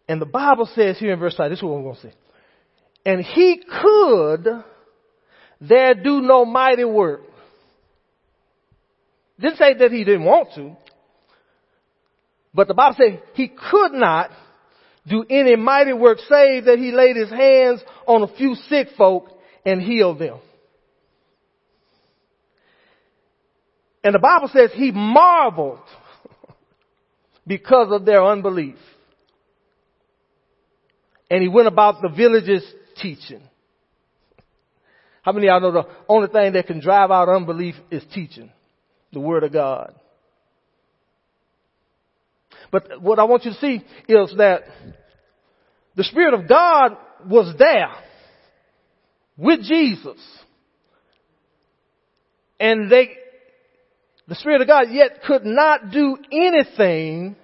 And 0.08 0.22
the 0.22 0.26
Bible 0.26 0.70
says 0.76 0.98
here 1.00 1.14
in 1.14 1.20
verse 1.20 1.36
5, 1.36 1.50
this 1.50 1.60
is 1.60 1.64
what 1.64 1.76
I'm 1.76 1.84
going 1.84 1.96
to 1.96 2.02
say. 2.02 2.14
And 3.06 3.22
he 3.22 3.62
could 3.82 4.48
there 5.62 5.94
do 5.94 6.22
no 6.22 6.46
mighty 6.46 6.84
work 6.84 7.22
didn't 9.40 9.58
say 9.58 9.74
that 9.74 9.92
he 9.92 10.04
didn't 10.04 10.26
want 10.26 10.50
to. 10.56 10.76
But 12.54 12.68
the 12.68 12.74
Bible 12.74 12.96
said 12.98 13.24
he 13.34 13.48
could 13.48 13.94
not 13.94 14.30
do 15.08 15.26
any 15.30 15.56
mighty 15.56 15.94
work 15.94 16.20
save 16.20 16.66
that 16.66 16.78
he 16.78 16.92
laid 16.92 17.16
his 17.16 17.30
hands 17.30 17.82
on 18.08 18.24
a 18.24 18.36
few 18.36 18.56
sick 18.56 18.90
folk 18.98 19.30
and 19.66 19.82
healed 19.82 20.20
them. 20.20 20.40
And 24.04 24.14
the 24.14 24.20
Bible 24.20 24.50
says 24.54 24.72
he 24.74 24.92
marveled 24.92 25.80
because 27.48 27.88
of 27.92 28.06
their 28.06 28.24
unbelief. 28.24 28.76
And 31.32 31.42
he 31.42 31.48
went 31.48 31.68
about 31.68 32.02
the 32.02 32.10
villages 32.10 32.64
teaching. 33.02 33.42
How 35.24 35.32
many 35.32 35.48
of 35.48 35.62
y'all 35.62 35.72
know 35.72 35.82
the 35.84 35.90
only 36.08 36.28
thing 36.28 36.54
that 36.54 36.68
can 36.68 36.82
drive 36.82 37.10
out 37.10 37.30
unbelief 37.30 37.76
is 37.90 38.04
teaching? 38.14 38.52
The 39.14 39.20
Word 39.20 39.44
of 39.44 39.54
God. 39.54 39.96
But 42.72 43.02
what 43.02 43.20
I 43.20 43.24
want 43.26 43.46
you 43.46 43.52
to 43.52 43.58
see 43.60 43.84
is 44.08 44.34
that 44.38 44.64
the 45.96 46.04
Spirit 46.04 46.34
of 46.34 46.50
God 46.50 46.98
was 47.28 47.54
there 47.58 47.94
with 49.38 49.62
Jesus. 49.62 50.18
And 52.60 52.92
they, 52.92 53.12
the 54.28 54.36
Spirit 54.36 54.62
of 54.62 54.68
God 54.68 54.88
yet 54.90 55.22
could 55.26 55.46
not 55.46 55.92
do 55.92 56.18
anything 56.32 57.36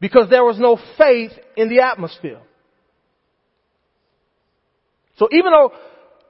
because 0.00 0.28
there 0.30 0.44
was 0.44 0.58
no 0.58 0.78
faith 0.98 1.32
in 1.56 1.68
the 1.68 1.80
atmosphere. 1.80 2.40
So 5.16 5.28
even 5.32 5.52
though 5.52 5.72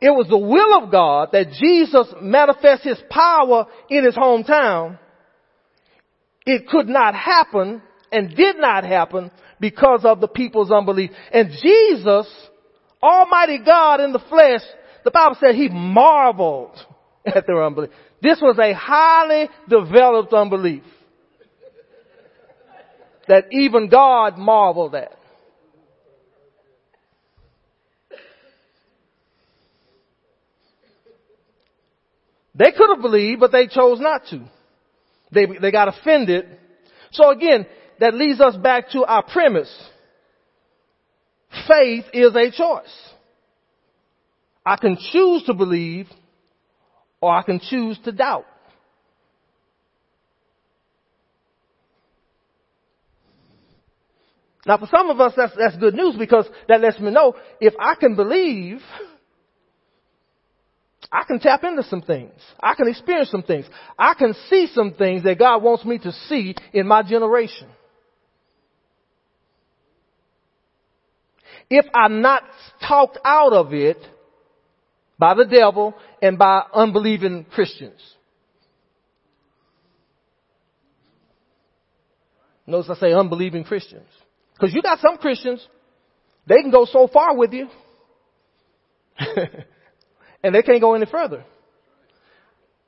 it 0.03 0.11
was 0.11 0.27
the 0.29 0.37
will 0.37 0.83
of 0.83 0.91
God 0.91 1.29
that 1.31 1.53
Jesus 1.53 2.13
manifest 2.21 2.83
his 2.83 2.99
power 3.09 3.67
in 3.89 4.05
his 4.05 4.17
hometown. 4.17 4.99
It 6.45 6.67
could 6.67 6.89
not 6.89 7.15
happen 7.15 7.81
and 8.11 8.35
did 8.35 8.57
not 8.57 8.83
happen 8.83 9.31
because 9.61 10.01
of 10.05 10.21
the 10.21 10.27
people's 10.27 10.73
unbelief. 10.73 11.13
And 11.33 11.53
Jesus, 11.63 12.27
Almighty 13.01 13.61
God 13.65 14.01
in 14.01 14.13
the 14.13 14.19
flesh, 14.29 14.63
the 15.05 15.13
Bible 15.13 15.37
said 15.39 15.55
he 15.55 15.69
marveled 15.69 16.77
at 17.25 17.47
their 17.47 17.65
unbelief. 17.65 17.91
This 18.21 18.41
was 18.41 18.59
a 18.59 18.73
highly 18.73 19.49
developed 19.69 20.33
unbelief 20.33 20.83
that 23.29 23.45
even 23.53 23.89
God 23.89 24.37
marveled 24.37 24.97
at. 24.97 25.17
They 32.55 32.73
could 32.73 32.91
have 32.95 33.03
believed, 33.03 33.41
but 33.41 33.53
they 33.53 33.67
chose 33.67 34.01
not 34.01 34.27
to. 34.31 34.45
They, 35.31 35.47
they 35.47 35.71
got 35.71 35.89
offended. 35.89 36.47
So 37.13 37.31
again, 37.31 37.67
that 38.01 38.15
leads 38.15 38.41
us 38.41 38.57
back 38.57 38.91
to 38.91 39.05
our 39.05 39.23
premise. 39.23 39.73
Faith 41.67 42.05
is 42.13 42.35
a 42.35 42.51
choice. 42.51 43.11
I 44.65 44.77
can 44.77 44.97
choose 45.13 45.45
to 45.45 45.55
believe 45.55 46.07
or 47.21 47.33
I 47.33 47.43
can 47.43 47.61
choose 47.61 47.99
to 48.05 48.13
doubt. 48.13 48.47
Now 54.65 54.79
for 54.79 54.87
some 54.87 55.11
of 55.11 55.21
us 55.21 55.33
that's, 55.37 55.55
that's 55.57 55.77
good 55.77 55.95
news 55.95 56.15
because 56.17 56.47
that 56.69 56.81
lets 56.81 57.01
me 57.01 57.11
know 57.11 57.35
if 57.61 57.75
I 57.81 57.97
can 57.97 58.15
believe, 58.15 58.81
I 61.11 61.25
can 61.25 61.41
tap 61.41 61.65
into 61.65 61.83
some 61.85 62.03
things. 62.03 62.33
I 62.61 62.75
can 62.75 62.89
experience 62.89 63.31
some 63.31 63.43
things. 63.43 63.67
I 63.99 64.15
can 64.15 64.35
see 64.49 64.69
some 64.73 64.95
things 64.95 65.25
that 65.25 65.39
God 65.39 65.63
wants 65.63 65.85
me 65.85 65.99
to 65.99 66.13
see 66.29 66.55
in 66.73 66.87
my 66.87 67.03
generation. 67.03 67.69
If 71.69 71.87
I'm 71.95 72.21
not 72.21 72.43
talked 72.87 73.19
out 73.25 73.53
of 73.53 73.73
it 73.73 73.97
by 75.19 75.35
the 75.35 75.45
devil 75.45 75.95
and 76.21 76.39
by 76.39 76.65
unbelieving 76.75 77.47
Christians. 77.53 78.01
Notice 82.67 82.91
I 82.91 83.01
say 83.01 83.13
unbelieving 83.13 83.65
Christians. 83.65 84.09
Because 84.55 84.75
you 84.75 84.83
got 84.83 85.01
some 85.01 85.17
Christians, 85.19 85.67
they 86.47 86.61
can 86.63 86.71
go 86.71 86.85
so 86.85 87.09
far 87.09 87.37
with 87.37 87.53
you, 87.53 87.69
and 90.43 90.55
they 90.55 90.63
can't 90.63 90.81
go 90.81 90.95
any 90.95 91.07
further. 91.07 91.45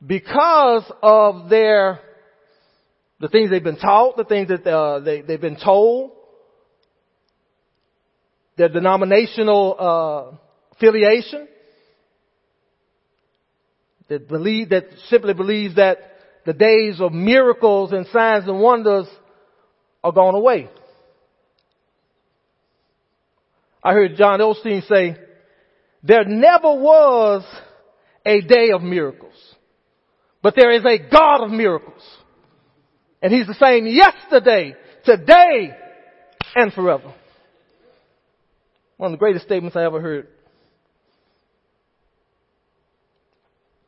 Because 0.05 0.91
of 1.03 1.49
their, 1.49 2.01
the 3.21 3.29
things 3.29 3.51
they've 3.51 3.63
been 3.63 3.79
taught, 3.79 4.17
the 4.17 4.25
things 4.25 4.49
that 4.49 4.67
uh, 4.67 5.01
they, 5.01 5.23
they've 5.23 5.41
been 5.41 5.59
told, 5.63 6.13
their 8.57 8.69
denominational 8.69 9.77
uh, 9.79 10.37
affiliation, 10.75 11.49
that 14.09 14.29
believe 14.29 14.69
that 14.71 14.85
simply 15.09 15.33
believes 15.33 15.77
that 15.77 15.99
the 16.45 16.53
days 16.53 17.01
of 17.01 17.13
miracles 17.13 17.93
and 17.93 18.07
signs 18.09 18.47
and 18.47 18.61
wonders 18.61 19.07
are 20.03 20.13
gone 20.13 20.35
away. 20.35 20.69
I 23.83 23.93
heard 23.93 24.17
John 24.17 24.41
Osteen 24.41 24.87
say, 24.87 25.17
there 26.07 26.25
never 26.27 26.75
was 26.75 27.43
a 28.27 28.43
day 28.43 28.71
of 28.75 28.83
miracles, 28.83 29.33
but 30.43 30.55
there 30.55 30.71
is 30.71 30.85
a 30.85 30.99
God 31.11 31.45
of 31.45 31.51
miracles. 31.51 32.03
And 33.23 33.33
He's 33.33 33.47
the 33.47 33.55
same 33.55 33.87
yesterday, 33.87 34.75
today, 35.07 35.71
and 36.55 36.73
forever. 36.75 37.15
One 38.99 39.13
of 39.13 39.19
the 39.19 39.21
greatest 39.21 39.47
statements 39.47 39.77
I 39.77 39.85
ever 39.85 40.01
heard. 40.01 40.29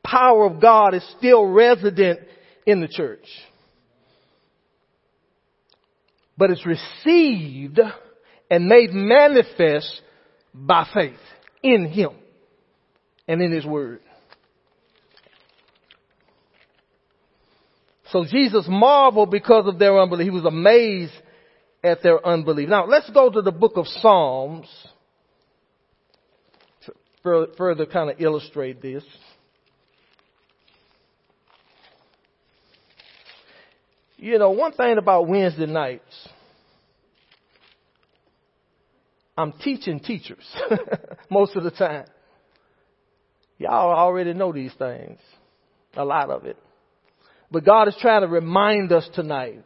Power 0.02 0.46
of 0.46 0.58
God 0.60 0.94
is 0.94 1.06
still 1.18 1.44
resident 1.44 2.20
in 2.64 2.80
the 2.80 2.88
church. 2.88 3.26
But 6.38 6.50
it's 6.50 6.64
received 6.64 7.78
and 8.50 8.68
made 8.68 8.90
manifest 8.92 10.00
by 10.54 10.88
faith 10.94 11.18
in 11.74 11.86
Him 11.88 12.10
and 13.26 13.42
in 13.42 13.50
His 13.50 13.66
Word. 13.66 14.00
So 18.12 18.24
Jesus 18.24 18.66
marveled 18.68 19.30
because 19.30 19.66
of 19.66 19.78
their 19.78 20.00
unbelief. 20.00 20.26
He 20.26 20.30
was 20.30 20.44
amazed 20.44 21.12
at 21.82 22.02
their 22.02 22.24
unbelief. 22.24 22.68
Now 22.68 22.86
let's 22.86 23.10
go 23.10 23.30
to 23.30 23.42
the 23.42 23.50
book 23.50 23.72
of 23.76 23.86
Psalms 23.86 24.66
to 26.84 26.92
further 27.56 27.86
kind 27.86 28.10
of 28.10 28.20
illustrate 28.20 28.80
this. 28.80 29.04
You 34.16 34.38
know, 34.38 34.50
one 34.50 34.72
thing 34.72 34.96
about 34.98 35.28
Wednesday 35.28 35.66
nights, 35.66 36.28
I'm 39.36 39.52
teaching 39.52 40.00
teachers 40.00 40.44
most 41.30 41.56
of 41.56 41.64
the 41.64 41.70
time. 41.70 42.06
Y'all 43.58 43.92
already 43.92 44.32
know 44.34 44.52
these 44.52 44.72
things, 44.78 45.18
a 45.94 46.04
lot 46.04 46.30
of 46.30 46.44
it. 46.44 46.56
But 47.50 47.64
God 47.64 47.88
is 47.88 47.96
trying 48.00 48.22
to 48.22 48.28
remind 48.28 48.92
us 48.92 49.08
tonight 49.14 49.62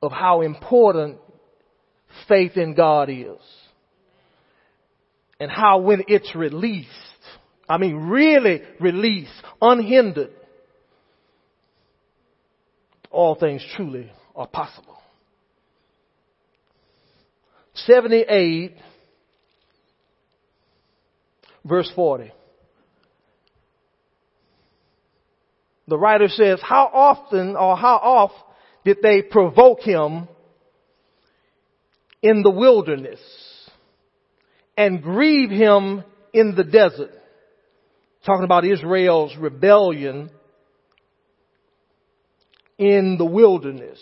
of 0.00 0.12
how 0.12 0.42
important 0.42 1.18
faith 2.28 2.56
in 2.56 2.74
God 2.74 3.10
is. 3.10 3.40
And 5.40 5.50
how 5.50 5.78
when 5.78 6.04
it's 6.08 6.34
released, 6.34 6.88
I 7.68 7.78
mean 7.78 7.96
really 7.96 8.62
released, 8.80 9.30
unhindered, 9.60 10.30
all 13.10 13.36
things 13.36 13.64
truly 13.76 14.10
are 14.34 14.46
possible. 14.46 14.97
78, 17.86 18.76
verse 21.64 21.90
40. 21.94 22.32
The 25.86 25.98
writer 25.98 26.28
says, 26.28 26.60
how 26.62 26.90
often 26.92 27.56
or 27.56 27.76
how 27.76 27.96
oft 27.96 28.34
did 28.84 28.98
they 29.02 29.22
provoke 29.22 29.80
him 29.80 30.28
in 32.22 32.42
the 32.42 32.50
wilderness 32.50 33.20
and 34.76 35.02
grieve 35.02 35.50
him 35.50 36.04
in 36.32 36.54
the 36.54 36.64
desert? 36.64 37.12
Talking 38.24 38.44
about 38.44 38.66
Israel's 38.66 39.34
rebellion 39.36 40.30
in 42.76 43.16
the 43.18 43.24
wilderness. 43.24 43.98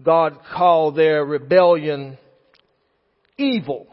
God 0.00 0.38
called 0.54 0.96
their 0.96 1.24
rebellion 1.24 2.18
evil. 3.36 3.86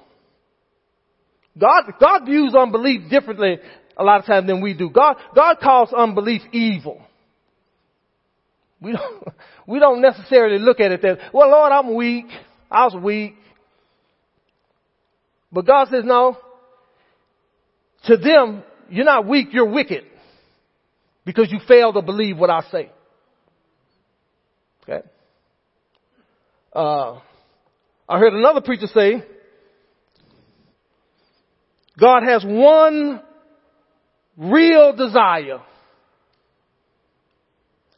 God, 1.58 1.94
God 2.00 2.26
views 2.26 2.56
unbelief 2.56 3.10
differently 3.10 3.58
a 3.98 4.04
lot 4.04 4.20
of 4.20 4.26
times 4.26 4.48
than 4.48 4.62
we 4.62 4.74
do. 4.74 4.90
God, 4.90 5.18
God 5.36 5.58
calls 5.62 5.92
unbelief 5.96 6.42
evil. 6.52 7.02
We 8.82 8.94
don't, 8.94 9.28
we 9.68 9.80
don't 9.80 10.02
necessarily 10.02 10.60
look 10.60 10.80
at 10.80 10.92
it 10.92 11.02
that, 11.02 11.34
well 11.34 11.50
Lord, 11.50 11.72
I'm 11.72 11.96
weak. 11.96 12.28
I 12.72 12.86
was 12.86 12.96
weak. 13.02 13.36
But 15.52 15.66
God 15.66 15.88
says, 15.90 16.04
no. 16.06 16.38
To 18.06 18.18
them, 18.18 18.64
you're 18.90 19.06
not 19.06 19.28
weak, 19.28 19.48
you're 19.52 19.70
wicked. 19.70 20.06
Because 21.26 21.52
you 21.52 21.60
fail 21.68 21.92
to 21.94 22.02
believe 22.02 22.38
what 22.38 22.50
I 22.50 22.62
say. 22.72 22.92
Okay. 24.84 25.06
Uh, 26.74 27.20
I 28.08 28.20
heard 28.20 28.34
another 28.34 28.62
preacher 28.62 28.88
say, 28.88 29.24
God 32.00 32.24
has 32.24 32.44
one 32.46 33.22
real 34.38 34.96
desire, 34.96 35.62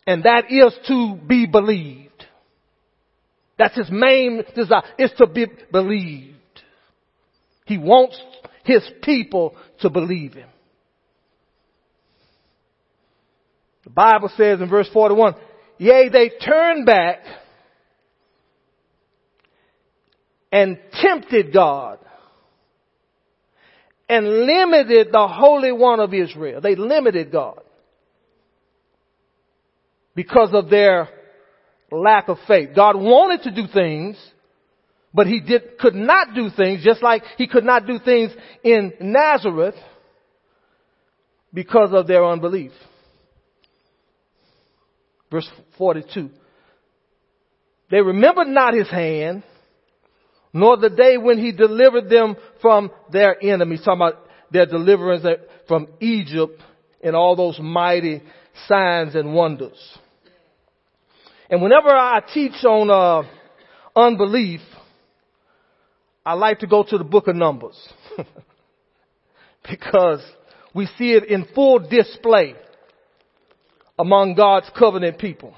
and 0.07 0.23
that 0.23 0.45
is 0.49 0.73
to 0.87 1.15
be 1.27 1.45
believed. 1.45 2.09
That's 3.57 3.77
his 3.77 3.91
main 3.91 4.43
desire, 4.55 4.83
is 4.97 5.11
to 5.17 5.27
be 5.27 5.45
believed. 5.71 6.35
He 7.65 7.77
wants 7.77 8.19
his 8.63 8.81
people 9.03 9.55
to 9.81 9.89
believe 9.89 10.33
him. 10.33 10.49
The 13.83 13.91
Bible 13.91 14.31
says 14.35 14.61
in 14.61 14.69
verse 14.69 14.89
41, 14.91 15.35
yea, 15.77 16.09
they 16.09 16.29
turn 16.29 16.85
back 16.85 17.19
and 20.51 20.77
tempted 21.01 21.53
God 21.53 21.99
and 24.09 24.27
limited 24.45 25.07
the 25.11 25.27
Holy 25.27 25.71
One 25.71 25.99
of 25.99 26.13
Israel. 26.13 26.59
They 26.59 26.75
limited 26.75 27.31
God 27.31 27.61
because 30.13 30.49
of 30.53 30.69
their 30.69 31.07
lack 31.91 32.27
of 32.27 32.37
faith. 32.47 32.69
God 32.75 32.97
wanted 32.97 33.43
to 33.43 33.51
do 33.51 33.67
things, 33.71 34.17
but 35.13 35.27
he 35.27 35.39
did, 35.39 35.77
could 35.79 35.95
not 35.95 36.35
do 36.35 36.49
things 36.55 36.83
just 36.83 37.01
like 37.01 37.23
he 37.37 37.47
could 37.47 37.63
not 37.63 37.87
do 37.87 37.99
things 38.03 38.31
in 38.63 38.93
Nazareth 38.99 39.75
because 41.53 41.91
of 41.93 42.07
their 42.07 42.25
unbelief. 42.25 42.71
Verse 45.31 45.49
42. 45.77 46.29
They 47.89 48.01
remembered 48.01 48.47
not 48.47 48.73
his 48.73 48.89
hand 48.89 49.43
nor 50.53 50.77
the 50.77 50.89
day 50.89 51.17
when 51.17 51.37
he 51.37 51.51
delivered 51.51 52.09
them 52.09 52.35
from 52.61 52.91
their 53.11 53.41
enemies. 53.41 53.81
Talking 53.83 54.01
about 54.01 54.25
their 54.51 54.65
deliverance 54.65 55.25
from 55.67 55.87
Egypt 55.99 56.61
and 57.01 57.15
all 57.15 57.35
those 57.35 57.59
mighty 57.59 58.21
signs 58.67 59.15
and 59.15 59.33
wonders. 59.33 59.97
And 61.49 61.61
whenever 61.61 61.89
I 61.89 62.21
teach 62.33 62.63
on 62.63 62.89
uh, 62.89 63.27
unbelief, 63.95 64.61
I 66.25 66.33
like 66.33 66.59
to 66.59 66.67
go 66.67 66.83
to 66.83 66.97
the 66.97 67.03
book 67.03 67.27
of 67.27 67.35
Numbers 67.35 67.75
because 69.69 70.21
we 70.73 70.85
see 70.97 71.13
it 71.13 71.25
in 71.25 71.45
full 71.55 71.79
display 71.79 72.55
among 73.97 74.35
God's 74.35 74.69
covenant 74.77 75.17
people. 75.17 75.53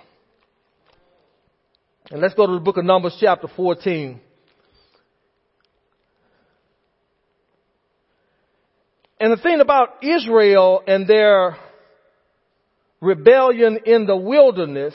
And 2.10 2.22
let's 2.22 2.34
go 2.34 2.48
to 2.48 2.54
the 2.54 2.60
book 2.60 2.78
of 2.78 2.86
Numbers 2.86 3.18
chapter 3.20 3.48
14. 3.56 4.20
And 9.24 9.32
the 9.32 9.38
thing 9.38 9.62
about 9.62 10.04
Israel 10.04 10.84
and 10.86 11.08
their 11.08 11.56
rebellion 13.00 13.80
in 13.86 14.06
the 14.06 14.18
wilderness, 14.18 14.94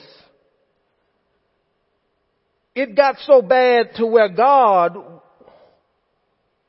it 2.74 2.94
got 2.94 3.16
so 3.20 3.40
bad 3.40 3.94
to 3.94 4.04
where 4.04 4.28
God 4.28 4.98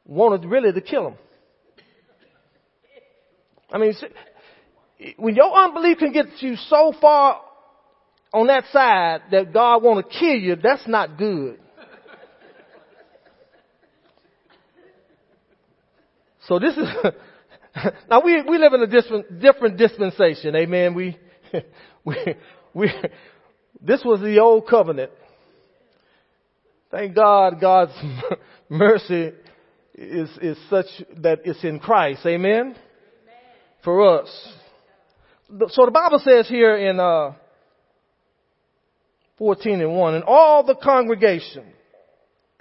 wanted 0.06 0.50
really 0.50 0.72
to 0.72 0.80
kill 0.80 1.04
them. 1.04 1.15
I 3.74 3.78
mean, 3.78 3.93
when 5.17 5.36
your 5.36 5.54
unbelief 5.54 5.98
can 5.98 6.13
get 6.13 6.28
you 6.41 6.56
so 6.56 6.93
far 7.02 7.41
on 8.32 8.48
that 8.48 8.63
side 8.72 9.24
that 9.32 9.52
God 9.52 9.84
want 9.84 10.10
to 10.10 10.17
kill 10.17 10.36
you, 10.36 10.56
that's 10.56 10.88
not 10.88 11.17
good. 11.17 11.60
So 16.48 16.58
this 16.58 16.78
is, 16.78 16.88
now 18.10 18.21
we, 18.23 18.41
we 18.41 18.58
live 18.58 18.73
in 18.73 18.82
a 18.82 18.88
different, 18.88 19.39
different 19.39 19.77
dispensation, 19.77 20.55
amen. 20.55 20.93
We, 20.93 21.17
we, 22.05 22.15
we, 22.73 22.91
this 23.82 24.01
was 24.03 24.21
the 24.21 24.39
old 24.39 24.67
covenant. 24.67 25.12
Thank 26.91 27.15
God 27.15 27.62
God's 27.62 27.93
mercy 28.69 29.32
is, 29.93 30.29
is 30.41 30.58
such 30.69 30.88
that 31.17 31.41
it's 31.45 31.63
in 31.63 31.79
Christ, 31.79 32.21
amen. 32.25 32.51
amen. 32.51 32.75
For 33.84 34.19
us. 34.19 34.53
So 35.69 35.86
the 35.86 35.91
Bible 35.91 36.19
says 36.23 36.47
here 36.47 36.77
in, 36.77 36.99
uh, 36.99 37.34
14 39.39 39.79
and 39.82 39.95
1, 39.95 40.15
and 40.15 40.23
all 40.25 40.63
the 40.63 40.75
congregation, 40.75 41.63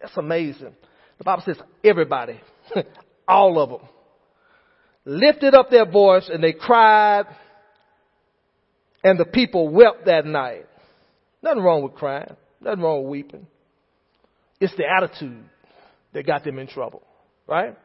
that's 0.01 0.17
amazing. 0.17 0.75
The 1.19 1.25
Bible 1.25 1.43
says 1.45 1.59
everybody, 1.85 2.41
all 3.29 3.61
of 3.61 3.71
them, 3.71 3.89
lifted 5.09 5.55
up 5.55 5.71
their 5.71 5.87
voice 5.87 6.29
and 6.33 6.45
they 6.45 6.53
cried 6.53 7.25
and 9.03 9.19
the 9.19 9.25
people 9.25 9.69
wept 9.69 10.05
that 10.07 10.27
night. 10.27 10.67
Nothing 11.43 11.63
wrong 11.63 11.83
with 11.83 11.95
crying. 11.95 12.37
Nothing 12.61 12.83
wrong 12.83 13.03
with 13.03 13.11
weeping. 13.11 13.47
It's 14.61 14.77
the 14.77 14.85
attitude 14.85 15.45
that 16.13 16.27
got 16.27 16.45
them 16.45 16.59
in 16.59 16.67
trouble. 16.67 17.03
Right? 17.47 17.77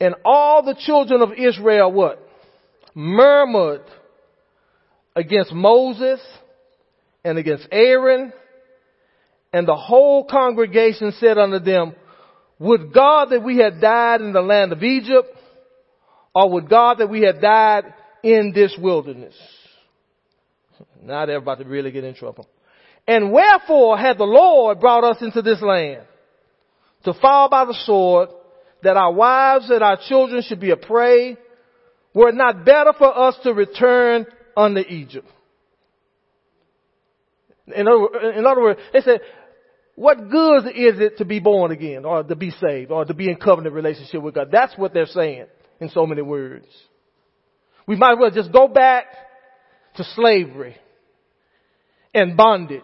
And 0.00 0.14
all 0.24 0.62
the 0.62 0.76
children 0.78 1.20
of 1.20 1.30
Israel 1.36 1.92
what? 1.92 2.26
Murmured 2.94 3.82
against 5.14 5.52
Moses 5.52 6.20
and 7.24 7.36
against 7.36 7.66
Aaron. 7.70 8.32
And 9.52 9.68
the 9.68 9.76
whole 9.76 10.24
congregation 10.24 11.12
said 11.18 11.36
unto 11.36 11.58
them, 11.58 11.94
Would 12.58 12.92
God 12.92 13.30
that 13.30 13.42
we 13.42 13.58
had 13.58 13.80
died 13.80 14.20
in 14.20 14.32
the 14.32 14.40
land 14.40 14.72
of 14.72 14.82
Egypt, 14.82 15.28
or 16.34 16.50
would 16.50 16.68
God 16.68 16.98
that 16.98 17.10
we 17.10 17.22
had 17.22 17.40
died 17.40 17.92
in 18.22 18.52
this 18.54 18.76
wilderness? 18.78 19.34
Now 21.02 21.26
they're 21.26 21.36
about 21.36 21.58
to 21.58 21.64
really 21.64 21.90
get 21.90 22.04
in 22.04 22.14
trouble. 22.14 22.48
And 23.06 23.32
wherefore 23.32 23.98
had 23.98 24.18
the 24.18 24.24
Lord 24.24 24.80
brought 24.80 25.04
us 25.04 25.20
into 25.20 25.42
this 25.42 25.60
land? 25.60 26.04
To 27.04 27.12
fall 27.12 27.50
by 27.50 27.66
the 27.66 27.76
sword, 27.84 28.30
that 28.82 28.96
our 28.96 29.12
wives 29.12 29.68
and 29.70 29.82
our 29.82 29.98
children 30.08 30.42
should 30.42 30.60
be 30.60 30.70
a 30.70 30.76
prey? 30.76 31.36
Were 32.14 32.28
it 32.28 32.34
not 32.34 32.64
better 32.64 32.92
for 32.96 33.16
us 33.16 33.36
to 33.42 33.52
return 33.52 34.26
unto 34.56 34.80
Egypt? 34.80 35.28
In 37.66 37.88
other, 37.88 38.30
in 38.30 38.46
other 38.46 38.60
words, 38.60 38.80
they 38.92 39.00
said, 39.00 39.20
what 39.96 40.28
good 40.28 40.66
is 40.66 40.98
it 40.98 41.18
to 41.18 41.24
be 41.24 41.38
born 41.38 41.70
again 41.70 42.04
or 42.04 42.22
to 42.22 42.34
be 42.34 42.50
saved 42.50 42.90
or 42.90 43.04
to 43.04 43.14
be 43.14 43.28
in 43.28 43.36
covenant 43.36 43.74
relationship 43.74 44.22
with 44.22 44.34
God? 44.34 44.48
That's 44.50 44.76
what 44.76 44.92
they're 44.92 45.06
saying 45.06 45.46
in 45.80 45.88
so 45.90 46.06
many 46.06 46.22
words. 46.22 46.66
We 47.86 47.96
might 47.96 48.12
as 48.12 48.18
well 48.18 48.30
just 48.30 48.52
go 48.52 48.66
back 48.66 49.06
to 49.96 50.04
slavery 50.16 50.76
and 52.12 52.36
bondage. 52.36 52.82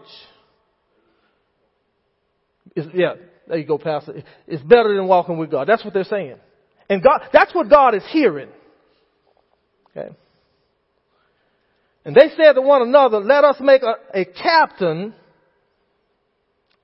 It's, 2.77 2.87
yeah, 2.95 3.15
there 3.49 3.59
you 3.59 3.67
go, 3.67 3.79
Pastor. 3.79 4.23
It's 4.47 4.63
better 4.63 4.95
than 4.95 5.09
walking 5.09 5.39
with 5.39 5.51
God. 5.51 5.67
That's 5.67 5.85
what 5.85 5.95
they're 5.95 6.05
saying. 6.05 6.37
And 6.89 7.03
God, 7.03 7.23
that's 7.33 7.55
what 7.55 7.69
God 7.69 7.95
is 7.95 8.05
hearing. 8.11 8.51
Okay. 9.97 10.15
And 12.05 12.15
they 12.15 12.31
said 12.37 12.53
to 12.53 12.63
one 12.63 12.83
another, 12.83 13.19
let 13.19 13.45
us 13.45 13.57
make 13.61 13.83
a, 13.83 14.21
a 14.21 14.25
captain 14.25 15.15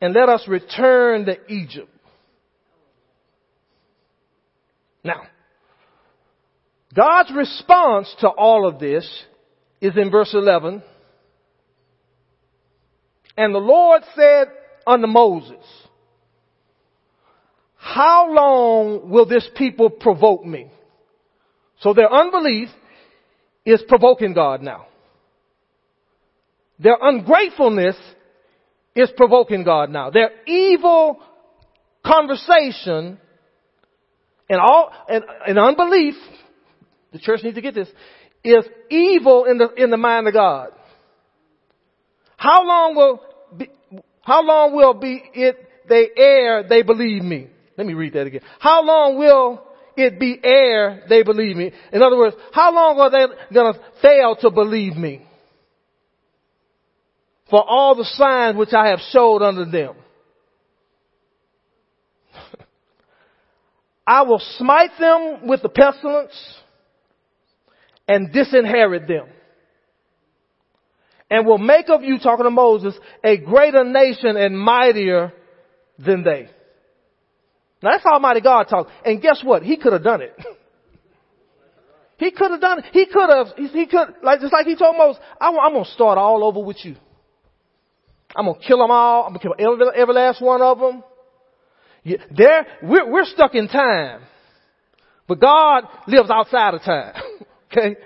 and 0.00 0.14
let 0.14 0.28
us 0.28 0.46
return 0.46 1.26
to 1.26 1.36
Egypt. 1.48 1.90
Now, 5.02 5.22
God's 6.94 7.32
response 7.34 8.14
to 8.20 8.28
all 8.28 8.66
of 8.66 8.78
this 8.78 9.08
is 9.80 9.96
in 9.96 10.10
verse 10.10 10.32
11. 10.32 10.82
And 13.36 13.54
the 13.54 13.58
Lord 13.58 14.02
said 14.14 14.48
unto 14.86 15.06
Moses, 15.06 15.64
how 17.76 18.32
long 18.32 19.10
will 19.10 19.26
this 19.26 19.48
people 19.56 19.90
provoke 19.90 20.44
me? 20.44 20.70
So 21.80 21.92
their 21.94 22.12
unbelief 22.12 22.68
is 23.64 23.82
provoking 23.86 24.32
God 24.32 24.62
now. 24.62 24.86
Their 26.78 26.96
ungratefulness 27.00 27.96
is 28.96 29.10
provoking 29.16 29.62
God 29.62 29.90
now. 29.90 30.10
Their 30.10 30.30
evil 30.46 31.20
conversation 32.04 33.18
and 34.48 34.60
all 34.60 34.90
and, 35.08 35.24
and 35.46 35.58
unbelief, 35.58 36.14
the 37.12 37.18
church 37.18 37.40
needs 37.44 37.56
to 37.56 37.62
get 37.62 37.74
this, 37.74 37.88
is 38.42 38.64
evil 38.90 39.44
in 39.44 39.58
the 39.58 39.68
in 39.74 39.90
the 39.90 39.96
mind 39.96 40.26
of 40.26 40.34
God. 40.34 40.70
How 42.36 42.64
long 42.64 42.94
will 42.96 43.20
be, 43.56 43.70
how 44.22 44.44
long 44.44 44.74
will 44.74 44.94
be 44.94 45.22
it 45.34 45.56
they 45.88 46.08
err 46.16 46.64
they 46.68 46.82
believe 46.82 47.22
me? 47.22 47.48
Let 47.76 47.86
me 47.86 47.94
read 47.94 48.14
that 48.14 48.26
again. 48.26 48.42
How 48.58 48.82
long 48.82 49.18
will 49.18 49.62
it 49.96 50.18
be 50.18 50.38
ere 50.42 51.02
they 51.08 51.22
believe 51.22 51.56
me? 51.56 51.72
In 51.92 52.02
other 52.02 52.16
words, 52.16 52.36
how 52.52 52.74
long 52.74 52.98
are 53.00 53.10
they 53.10 53.26
gonna 53.52 53.78
fail 54.00 54.36
to 54.36 54.50
believe 54.50 54.96
me? 54.96 55.25
For 57.50 57.62
all 57.62 57.94
the 57.94 58.04
signs 58.04 58.56
which 58.56 58.72
I 58.72 58.88
have 58.88 59.00
showed 59.10 59.42
unto 59.42 59.70
them. 59.70 59.94
I 64.06 64.22
will 64.22 64.42
smite 64.58 64.90
them 64.98 65.46
with 65.46 65.62
the 65.62 65.68
pestilence 65.68 66.32
and 68.08 68.32
disinherit 68.32 69.06
them. 69.08 69.26
And 71.28 71.46
will 71.46 71.58
make 71.58 71.88
of 71.88 72.02
you, 72.02 72.18
talking 72.18 72.44
to 72.44 72.50
Moses, 72.50 72.94
a 73.24 73.36
greater 73.36 73.84
nation 73.84 74.36
and 74.36 74.58
mightier 74.58 75.32
than 75.98 76.22
they. 76.22 76.48
Now 77.82 77.90
that's 77.92 78.06
Almighty 78.06 78.40
God 78.40 78.68
talk. 78.68 78.88
And 79.04 79.20
guess 79.20 79.42
what? 79.42 79.62
He 79.62 79.76
could 79.76 79.92
have 79.92 80.04
done 80.04 80.22
it. 80.22 80.36
he 82.16 82.30
could 82.30 82.52
have 82.52 82.60
done 82.60 82.78
it. 82.78 82.84
He 82.92 83.06
could 83.06 83.28
have, 83.28 83.46
he 83.56 83.86
could, 83.86 84.14
like, 84.22 84.40
just 84.40 84.52
like 84.52 84.66
he 84.66 84.76
told 84.76 84.96
Moses, 84.96 85.20
I'm, 85.40 85.58
I'm 85.58 85.72
going 85.72 85.84
to 85.84 85.90
start 85.90 86.16
all 86.16 86.44
over 86.44 86.60
with 86.60 86.84
you. 86.84 86.96
I'm 88.36 88.46
gonna 88.46 88.58
kill 88.58 88.78
them 88.78 88.90
all. 88.90 89.24
I'm 89.24 89.30
gonna 89.30 89.40
kill 89.40 89.54
every, 89.58 89.86
every 89.96 90.14
last 90.14 90.42
one 90.42 90.62
of 90.62 90.78
them. 90.78 91.02
Yeah, 92.04 92.18
there, 92.36 92.66
we're, 92.82 93.10
we're 93.10 93.24
stuck 93.24 93.54
in 93.54 93.68
time. 93.68 94.20
But 95.26 95.40
God 95.40 95.84
lives 96.06 96.30
outside 96.30 96.74
of 96.74 96.82
time. 96.82 97.14
okay? 97.72 97.96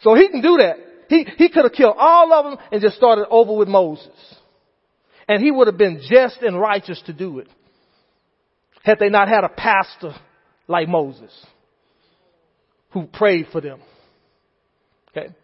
So 0.00 0.14
he 0.14 0.28
can 0.28 0.40
do 0.40 0.56
that. 0.58 0.76
He, 1.08 1.26
he 1.36 1.48
could 1.48 1.64
have 1.64 1.72
killed 1.72 1.96
all 1.98 2.32
of 2.32 2.44
them 2.46 2.66
and 2.72 2.80
just 2.80 2.96
started 2.96 3.26
over 3.28 3.54
with 3.54 3.68
Moses. 3.68 4.08
And 5.28 5.42
he 5.42 5.50
would 5.50 5.66
have 5.66 5.76
been 5.76 6.00
just 6.08 6.38
and 6.42 6.58
righteous 6.58 7.02
to 7.06 7.12
do 7.12 7.40
it. 7.40 7.48
Had 8.82 8.98
they 8.98 9.08
not 9.08 9.28
had 9.28 9.44
a 9.44 9.48
pastor 9.48 10.14
like 10.68 10.88
Moses 10.88 11.32
who 12.90 13.06
prayed 13.06 13.46
for 13.52 13.60
them. 13.60 13.80
Okay? 15.10 15.34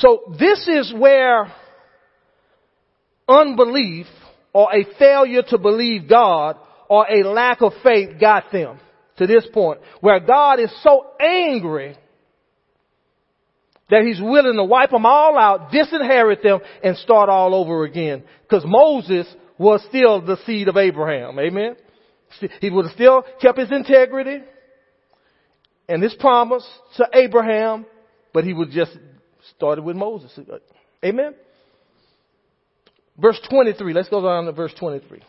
So 0.00 0.34
this 0.38 0.66
is 0.66 0.94
where 0.96 1.52
unbelief 3.28 4.06
or 4.52 4.74
a 4.74 4.86
failure 4.98 5.42
to 5.48 5.58
believe 5.58 6.08
God 6.08 6.56
or 6.88 7.06
a 7.08 7.22
lack 7.22 7.60
of 7.60 7.72
faith 7.84 8.18
got 8.18 8.50
them 8.50 8.80
to 9.18 9.26
this 9.26 9.46
point 9.52 9.80
where 10.00 10.18
God 10.18 10.58
is 10.58 10.72
so 10.82 11.06
angry 11.20 11.96
that 13.90 14.02
he's 14.04 14.20
willing 14.20 14.56
to 14.56 14.64
wipe 14.64 14.90
them 14.90 15.04
all 15.04 15.38
out, 15.38 15.70
disinherit 15.70 16.42
them, 16.42 16.60
and 16.82 16.96
start 16.96 17.28
all 17.28 17.54
over 17.54 17.84
again. 17.84 18.22
Because 18.42 18.64
Moses 18.64 19.26
was 19.58 19.84
still 19.88 20.24
the 20.24 20.38
seed 20.46 20.68
of 20.68 20.76
Abraham. 20.78 21.38
Amen? 21.38 21.76
He 22.60 22.70
would 22.70 22.86
have 22.86 22.94
still 22.94 23.22
kept 23.42 23.58
his 23.58 23.70
integrity 23.70 24.38
and 25.88 26.02
his 26.02 26.14
promise 26.14 26.66
to 26.96 27.06
Abraham, 27.12 27.84
but 28.32 28.44
he 28.44 28.54
would 28.54 28.70
just 28.70 28.96
started 29.56 29.82
with 29.82 29.96
Moses. 29.96 30.38
Amen? 31.04 31.34
Verse 33.18 33.40
23. 33.48 33.92
Let's 33.92 34.08
go 34.08 34.22
down 34.22 34.46
to 34.46 34.52
verse 34.52 34.72
23. 34.78 35.22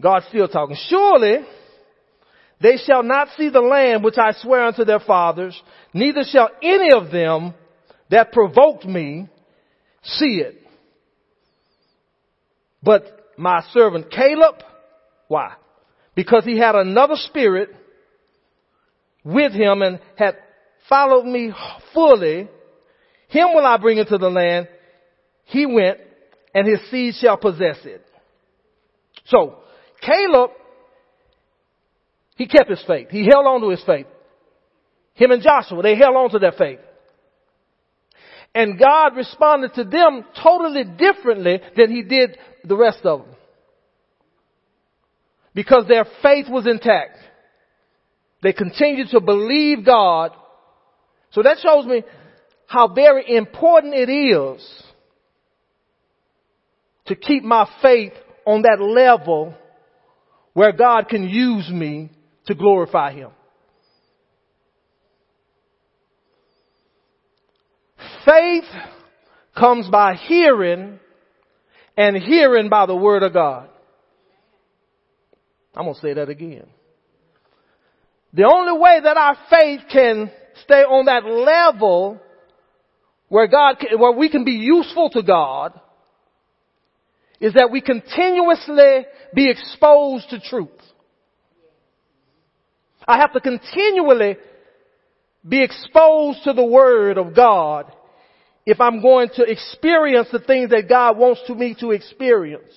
God's 0.00 0.26
still 0.28 0.48
talking. 0.48 0.76
Surely 0.88 1.44
they 2.60 2.76
shall 2.76 3.02
not 3.02 3.28
see 3.36 3.50
the 3.50 3.60
land 3.60 4.04
which 4.04 4.18
I 4.18 4.32
swear 4.32 4.64
unto 4.64 4.84
their 4.84 5.00
fathers, 5.00 5.60
neither 5.92 6.22
shall 6.24 6.50
any 6.62 6.90
of 6.94 7.10
them 7.10 7.54
that 8.10 8.32
provoked 8.32 8.84
me 8.84 9.28
see 10.02 10.42
it. 10.44 10.60
But 12.82 13.04
my 13.36 13.62
servant 13.72 14.10
Caleb, 14.10 14.56
why? 15.28 15.54
Because 16.14 16.44
he 16.44 16.58
had 16.58 16.74
another 16.74 17.14
spirit 17.16 17.70
with 19.24 19.52
him 19.52 19.82
and 19.82 20.00
had 20.16 20.36
followed 20.88 21.24
me 21.24 21.52
fully, 21.94 22.48
him 23.28 23.48
will 23.54 23.64
I 23.64 23.76
bring 23.78 23.98
into 23.98 24.18
the 24.18 24.28
land. 24.28 24.68
He 25.44 25.66
went 25.66 25.98
and 26.54 26.66
his 26.66 26.80
seed 26.90 27.14
shall 27.14 27.36
possess 27.36 27.78
it. 27.84 28.04
So, 29.26 29.58
Caleb, 30.00 30.50
he 32.36 32.46
kept 32.46 32.70
his 32.70 32.82
faith. 32.86 33.08
He 33.10 33.26
held 33.26 33.46
on 33.46 33.60
to 33.60 33.70
his 33.70 33.82
faith. 33.84 34.06
Him 35.14 35.30
and 35.30 35.42
Joshua, 35.42 35.82
they 35.82 35.96
held 35.96 36.16
on 36.16 36.30
to 36.30 36.38
their 36.38 36.52
faith. 36.52 36.80
And 38.54 38.78
God 38.78 39.16
responded 39.16 39.74
to 39.74 39.84
them 39.84 40.24
totally 40.42 40.84
differently 40.84 41.60
than 41.76 41.90
he 41.90 42.02
did 42.02 42.36
the 42.64 42.76
rest 42.76 43.00
of 43.04 43.20
them. 43.20 43.36
Because 45.54 45.86
their 45.86 46.06
faith 46.22 46.46
was 46.48 46.66
intact. 46.66 47.18
They 48.42 48.52
continued 48.52 49.08
to 49.10 49.20
believe 49.20 49.84
God. 49.84 50.32
So 51.32 51.42
that 51.42 51.58
shows 51.60 51.86
me 51.86 52.04
how 52.66 52.88
very 52.88 53.36
important 53.36 53.94
it 53.94 54.10
is 54.10 54.82
to 57.06 57.16
keep 57.16 57.42
my 57.42 57.68
faith 57.80 58.12
on 58.46 58.62
that 58.62 58.80
level 58.80 59.54
where 60.52 60.72
God 60.72 61.08
can 61.08 61.28
use 61.28 61.68
me 61.70 62.10
to 62.46 62.54
glorify 62.54 63.12
Him. 63.12 63.30
Faith 68.24 68.64
comes 69.58 69.88
by 69.88 70.14
hearing 70.14 71.00
and 71.96 72.16
hearing 72.16 72.68
by 72.68 72.86
the 72.86 72.96
Word 72.96 73.22
of 73.22 73.32
God. 73.32 73.68
I'm 75.74 75.84
going 75.84 75.94
to 75.94 76.00
say 76.00 76.14
that 76.14 76.28
again. 76.28 76.66
The 78.34 78.44
only 78.44 78.78
way 78.78 79.00
that 79.02 79.16
our 79.16 79.36
faith 79.50 79.80
can 79.90 80.30
stay 80.64 80.82
on 80.82 81.06
that 81.06 81.24
level 81.24 82.20
where 83.28 83.46
God, 83.46 83.76
where 83.96 84.12
we 84.12 84.28
can 84.28 84.44
be 84.44 84.52
useful 84.52 85.10
to 85.10 85.22
God 85.22 85.78
is 87.40 87.54
that 87.54 87.70
we 87.70 87.80
continuously 87.80 89.06
be 89.34 89.50
exposed 89.50 90.28
to 90.30 90.38
truth. 90.38 90.68
I 93.08 93.18
have 93.18 93.32
to 93.32 93.40
continually 93.40 94.36
be 95.46 95.62
exposed 95.62 96.44
to 96.44 96.52
the 96.52 96.64
Word 96.64 97.18
of 97.18 97.34
God 97.34 97.92
if 98.64 98.80
I'm 98.80 99.02
going 99.02 99.30
to 99.36 99.42
experience 99.42 100.28
the 100.30 100.38
things 100.38 100.70
that 100.70 100.88
God 100.88 101.18
wants 101.18 101.40
to 101.48 101.54
me 101.54 101.74
to 101.80 101.90
experience. 101.90 102.72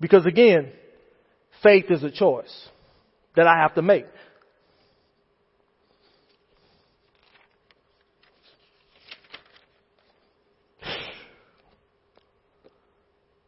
Because 0.00 0.26
again, 0.26 0.72
faith 1.62 1.86
is 1.88 2.02
a 2.02 2.10
choice 2.10 2.68
that 3.40 3.46
I 3.46 3.56
have 3.56 3.74
to 3.76 3.82
make. 3.82 4.04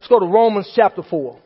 Let's 0.00 0.08
go 0.08 0.18
to 0.18 0.24
Romans 0.26 0.72
chapter 0.74 1.02
4. 1.02 1.38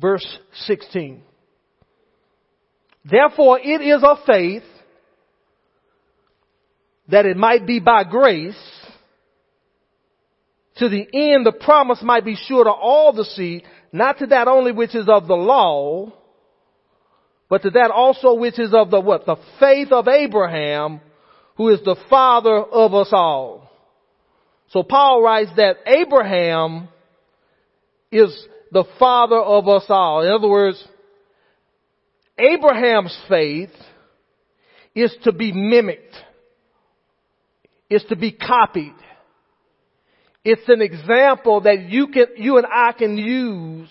Verse 0.00 0.26
16. 0.66 1.22
Therefore 3.04 3.58
it 3.60 3.80
is 3.80 4.02
of 4.02 4.18
faith 4.26 4.64
that 7.08 7.26
it 7.26 7.36
might 7.36 7.66
be 7.66 7.78
by 7.78 8.04
grace 8.04 8.56
to 10.78 10.88
the 10.88 11.06
end 11.12 11.46
the 11.46 11.52
promise 11.52 12.00
might 12.02 12.24
be 12.24 12.36
sure 12.36 12.64
to 12.64 12.70
all 12.70 13.12
the 13.12 13.24
seed, 13.24 13.62
not 13.92 14.18
to 14.18 14.26
that 14.26 14.48
only 14.48 14.72
which 14.72 14.94
is 14.94 15.08
of 15.08 15.26
the 15.26 15.34
law, 15.34 16.12
but 17.48 17.62
to 17.62 17.70
that 17.70 17.90
also 17.90 18.34
which 18.34 18.58
is 18.58 18.74
of 18.74 18.90
the 18.90 19.00
what? 19.00 19.24
The 19.24 19.36
faith 19.58 19.92
of 19.92 20.08
Abraham, 20.08 21.00
who 21.56 21.70
is 21.70 21.80
the 21.84 21.96
father 22.10 22.56
of 22.56 22.92
us 22.92 23.08
all. 23.12 23.70
So 24.70 24.82
Paul 24.82 25.22
writes 25.22 25.50
that 25.56 25.76
Abraham 25.86 26.88
is 28.10 28.46
the 28.72 28.84
father 28.98 29.38
of 29.38 29.68
us 29.68 29.84
all. 29.88 30.22
In 30.22 30.32
other 30.32 30.48
words, 30.48 30.82
Abraham's 32.38 33.16
faith 33.28 33.70
is 34.94 35.14
to 35.24 35.32
be 35.32 35.52
mimicked. 35.52 36.14
Is 37.88 38.04
to 38.08 38.16
be 38.16 38.32
copied. 38.32 38.94
It's 40.44 40.68
an 40.68 40.82
example 40.82 41.62
that 41.62 41.88
you 41.88 42.08
can, 42.08 42.26
you 42.36 42.56
and 42.56 42.66
I 42.66 42.92
can 42.92 43.16
use 43.16 43.88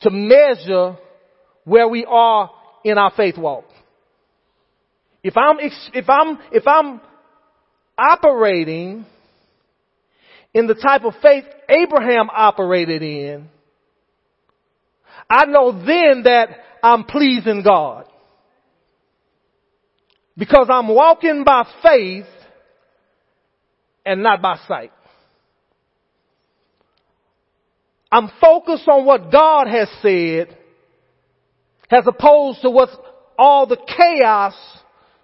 to 0.00 0.10
measure 0.10 0.96
where 1.64 1.88
we 1.88 2.04
are 2.04 2.50
in 2.84 2.98
our 2.98 3.12
faith 3.16 3.36
walk. 3.36 3.64
If 5.22 5.36
I'm, 5.36 5.58
if 5.60 6.08
I'm, 6.08 6.38
if 6.52 6.66
I'm 6.66 7.00
operating 7.98 9.04
in 10.54 10.66
the 10.66 10.74
type 10.74 11.04
of 11.04 11.14
faith 11.22 11.44
Abraham 11.68 12.28
operated 12.30 13.02
in, 13.02 13.48
I 15.28 15.44
know 15.46 15.72
then 15.72 16.22
that 16.24 16.48
I'm 16.82 17.04
pleasing 17.04 17.62
God. 17.62 18.06
Because 20.36 20.68
I'm 20.70 20.88
walking 20.88 21.42
by 21.44 21.64
faith 21.82 22.26
and 24.06 24.22
not 24.22 24.40
by 24.40 24.58
sight. 24.68 24.92
I'm 28.10 28.30
focused 28.40 28.88
on 28.88 29.04
what 29.04 29.30
God 29.30 29.66
has 29.66 29.88
said 30.00 30.56
as 31.90 32.06
opposed 32.06 32.62
to 32.62 32.70
what's 32.70 32.96
all 33.38 33.66
the 33.66 33.76
chaos 33.76 34.54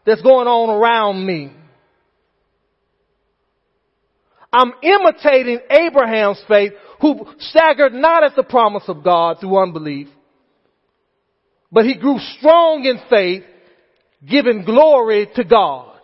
that's 0.05 0.23
going 0.23 0.47
on 0.47 0.71
around 0.71 1.25
me. 1.25 1.53
I'm 4.55 4.73
imitating 4.83 5.59
Abraham's 5.69 6.41
faith 6.47 6.75
who 7.01 7.27
staggered 7.41 7.93
not 7.93 8.23
at 8.23 8.37
the 8.37 8.45
promise 8.45 8.85
of 8.87 9.03
God 9.03 9.39
through 9.41 9.61
unbelief, 9.61 10.07
but 11.73 11.85
he 11.85 11.97
grew 11.97 12.19
strong 12.39 12.85
in 12.85 13.01
faith, 13.11 13.43
giving 14.25 14.65
glory 14.65 15.29
to 15.35 15.43
God. 15.43 15.99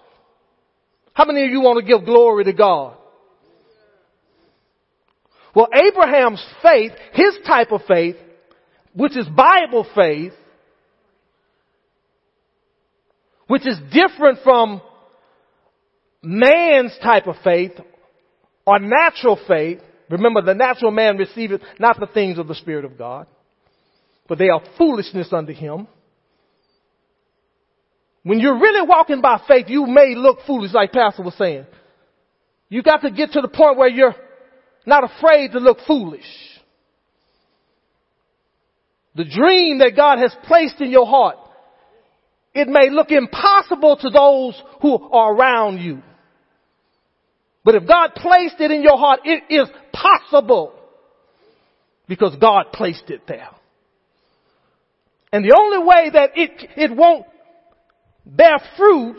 How 1.12 1.26
many 1.26 1.44
of 1.44 1.50
you 1.52 1.60
want 1.60 1.78
to 1.78 1.86
give 1.86 2.04
glory 2.04 2.42
to 2.42 2.52
God? 2.52 2.96
Well, 5.54 5.68
Abraham's 5.72 6.44
faith, 6.60 6.90
his 7.12 7.38
type 7.46 7.70
of 7.70 7.82
faith, 7.86 8.16
which 8.94 9.16
is 9.16 9.28
Bible 9.28 9.86
faith, 9.94 10.32
which 13.46 13.64
is 13.64 13.78
different 13.92 14.40
from 14.42 14.80
man's 16.20 16.96
type 17.00 17.28
of 17.28 17.36
faith 17.44 17.72
or 18.66 18.78
natural 18.78 19.38
faith, 19.48 19.80
remember 20.08 20.42
the 20.42 20.54
natural 20.54 20.90
man 20.90 21.16
receiveth 21.16 21.60
not 21.78 21.98
the 21.98 22.06
things 22.06 22.38
of 22.38 22.48
the 22.48 22.54
Spirit 22.54 22.84
of 22.84 22.98
God, 22.98 23.26
but 24.28 24.38
they 24.38 24.48
are 24.48 24.62
foolishness 24.78 25.32
unto 25.32 25.52
him. 25.52 25.86
When 28.22 28.38
you're 28.38 28.58
really 28.58 28.86
walking 28.86 29.20
by 29.20 29.40
faith, 29.48 29.66
you 29.68 29.86
may 29.86 30.14
look 30.14 30.40
foolish, 30.46 30.74
like 30.74 30.92
Pastor 30.92 31.22
was 31.22 31.34
saying. 31.36 31.66
You 32.68 32.82
got 32.82 32.98
to 32.98 33.10
get 33.10 33.32
to 33.32 33.40
the 33.40 33.48
point 33.48 33.78
where 33.78 33.88
you're 33.88 34.14
not 34.86 35.04
afraid 35.04 35.52
to 35.52 35.58
look 35.58 35.78
foolish. 35.86 36.24
The 39.14 39.24
dream 39.24 39.78
that 39.78 39.96
God 39.96 40.18
has 40.18 40.34
placed 40.44 40.80
in 40.80 40.90
your 40.90 41.06
heart, 41.06 41.36
it 42.54 42.68
may 42.68 42.90
look 42.90 43.10
impossible 43.10 43.96
to 43.96 44.10
those 44.10 44.62
who 44.82 45.10
are 45.10 45.34
around 45.34 45.78
you. 45.78 46.02
But 47.64 47.74
if 47.74 47.86
God 47.86 48.14
placed 48.16 48.60
it 48.60 48.70
in 48.70 48.82
your 48.82 48.96
heart, 48.96 49.20
it 49.24 49.44
is 49.50 49.68
possible 49.92 50.72
because 52.08 52.34
God 52.40 52.72
placed 52.72 53.10
it 53.10 53.26
there. 53.26 53.48
And 55.32 55.44
the 55.44 55.56
only 55.56 55.86
way 55.86 56.10
that 56.12 56.30
it, 56.34 56.70
it 56.76 56.96
won't 56.96 57.26
bear 58.26 58.58
fruit 58.76 59.18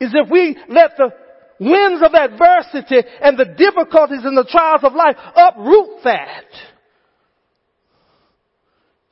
is 0.00 0.12
if 0.14 0.30
we 0.30 0.56
let 0.68 0.96
the 0.96 1.12
winds 1.60 2.02
of 2.02 2.14
adversity 2.14 3.08
and 3.20 3.38
the 3.38 3.44
difficulties 3.44 4.20
and 4.24 4.36
the 4.36 4.46
trials 4.50 4.80
of 4.82 4.92
life 4.92 5.16
uproot 5.34 6.02
that. 6.04 6.44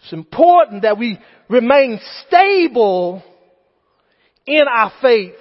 It's 0.03 0.12
important 0.12 0.82
that 0.82 0.99
we 0.99 1.18
remain 1.49 2.01
stable 2.26 3.22
in 4.47 4.64
our 4.68 4.93
faith 5.01 5.34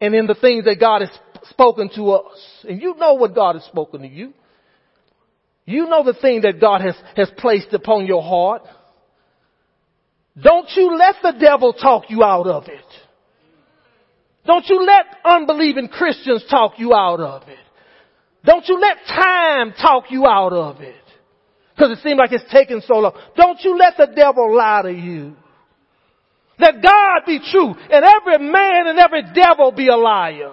and 0.00 0.14
in 0.14 0.26
the 0.26 0.34
things 0.34 0.64
that 0.64 0.80
God 0.80 1.02
has 1.02 1.10
spoken 1.50 1.90
to 1.96 2.12
us. 2.12 2.64
And 2.68 2.80
you 2.80 2.94
know 2.96 3.14
what 3.14 3.34
God 3.34 3.54
has 3.54 3.64
spoken 3.64 4.02
to 4.02 4.08
you. 4.08 4.32
You 5.66 5.86
know 5.86 6.04
the 6.04 6.14
thing 6.14 6.42
that 6.42 6.60
God 6.60 6.82
has, 6.82 6.94
has 7.16 7.30
placed 7.38 7.72
upon 7.72 8.06
your 8.06 8.22
heart. 8.22 8.62
Don't 10.40 10.68
you 10.74 10.96
let 10.96 11.16
the 11.22 11.32
devil 11.40 11.72
talk 11.72 12.04
you 12.08 12.22
out 12.22 12.46
of 12.46 12.64
it. 12.68 12.84
Don't 14.46 14.66
you 14.68 14.84
let 14.84 15.06
unbelieving 15.24 15.88
Christians 15.88 16.44
talk 16.50 16.74
you 16.78 16.92
out 16.92 17.20
of 17.20 17.48
it. 17.48 17.58
Don't 18.44 18.66
you 18.68 18.78
let 18.78 18.98
time 19.06 19.72
talk 19.80 20.10
you 20.10 20.26
out 20.26 20.52
of 20.52 20.82
it. 20.82 20.94
Because 21.74 21.98
it 21.98 22.02
seems 22.02 22.18
like 22.18 22.30
it's 22.30 22.52
taking 22.52 22.82
so 22.86 22.94
long. 22.96 23.12
Don't 23.36 23.58
you 23.62 23.78
let 23.78 23.96
the 23.96 24.06
devil 24.14 24.54
lie 24.54 24.82
to 24.82 24.92
you. 24.92 25.34
Let 26.58 26.82
God 26.82 27.22
be 27.26 27.40
true 27.50 27.74
and 27.90 28.04
every 28.04 28.38
man 28.38 28.86
and 28.86 28.98
every 28.98 29.22
devil 29.34 29.72
be 29.72 29.88
a 29.88 29.96
liar. 29.96 30.52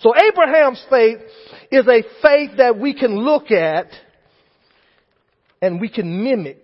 So 0.00 0.12
Abraham's 0.16 0.84
faith 0.88 1.18
is 1.70 1.86
a 1.86 2.02
faith 2.22 2.50
that 2.58 2.78
we 2.78 2.94
can 2.94 3.16
look 3.16 3.50
at 3.50 3.86
and 5.60 5.80
we 5.80 5.88
can 5.88 6.22
mimic. 6.22 6.62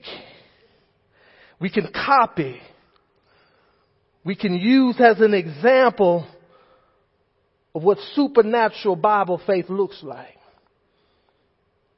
We 1.60 1.70
can 1.70 1.88
copy. 1.92 2.60
We 4.24 4.36
can 4.36 4.54
use 4.54 4.96
as 5.00 5.20
an 5.20 5.34
example 5.34 6.26
of 7.74 7.82
what 7.82 7.98
supernatural 8.14 8.96
Bible 8.96 9.40
faith 9.44 9.68
looks 9.68 10.00
like. 10.02 10.36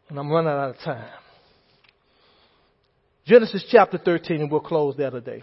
And 0.09 0.19
I'm 0.19 0.31
running 0.31 0.51
out 0.51 0.71
of 0.71 0.79
time. 0.79 1.11
Genesis 3.27 3.67
chapter 3.71 3.99
13, 3.99 4.41
and 4.41 4.51
we'll 4.51 4.61
close 4.61 4.97
there 4.97 5.11
today. 5.11 5.43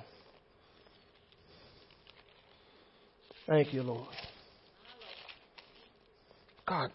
Thank 3.45 3.73
you, 3.73 3.83
Lord. 3.83 4.07
God, 6.67 6.91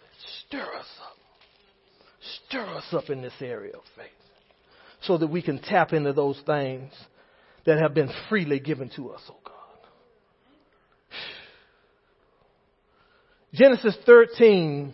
stir 0.46 0.74
us 0.78 0.86
up. 1.02 1.16
Stir 2.46 2.66
us 2.66 2.86
up 2.92 3.10
in 3.10 3.22
this 3.22 3.34
area 3.40 3.74
of 3.74 3.82
faith 3.96 4.06
so 5.02 5.18
that 5.18 5.28
we 5.28 5.42
can 5.42 5.60
tap 5.60 5.92
into 5.92 6.12
those 6.12 6.40
things 6.46 6.92
that 7.66 7.78
have 7.78 7.94
been 7.94 8.10
freely 8.28 8.58
given 8.58 8.90
to 8.96 9.10
us, 9.10 9.20
oh 9.30 9.36
God. 9.44 9.54
Genesis 13.52 13.96
13, 14.04 14.92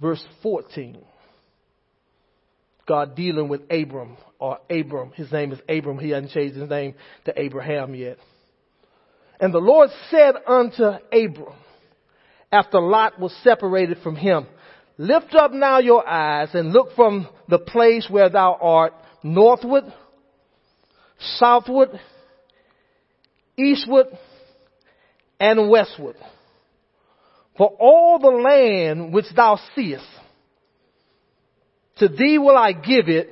verse 0.00 0.24
14. 0.42 0.98
God 2.86 3.16
dealing 3.16 3.48
with 3.48 3.62
Abram, 3.70 4.16
or 4.38 4.58
Abram. 4.68 5.12
His 5.12 5.32
name 5.32 5.52
is 5.52 5.58
Abram. 5.68 5.98
He 5.98 6.10
hasn't 6.10 6.32
changed 6.32 6.56
his 6.56 6.68
name 6.68 6.94
to 7.24 7.40
Abraham 7.40 7.94
yet. 7.94 8.18
And 9.40 9.52
the 9.52 9.58
Lord 9.58 9.90
said 10.10 10.34
unto 10.46 10.84
Abram, 11.12 11.54
after 12.52 12.80
Lot 12.80 13.18
was 13.18 13.34
separated 13.42 13.98
from 13.98 14.16
him, 14.16 14.46
Lift 14.96 15.34
up 15.34 15.50
now 15.52 15.78
your 15.80 16.06
eyes 16.08 16.50
and 16.54 16.72
look 16.72 16.94
from 16.94 17.28
the 17.48 17.58
place 17.58 18.06
where 18.08 18.28
thou 18.28 18.56
art 18.60 18.92
northward, 19.24 19.84
southward, 21.18 21.88
eastward, 23.58 24.06
and 25.40 25.68
westward. 25.68 26.16
For 27.56 27.66
all 27.66 28.20
the 28.20 28.28
land 28.28 29.12
which 29.12 29.26
thou 29.34 29.58
seest, 29.74 30.04
to 31.96 32.08
thee 32.08 32.38
will 32.38 32.56
I 32.56 32.72
give 32.72 33.08
it, 33.08 33.30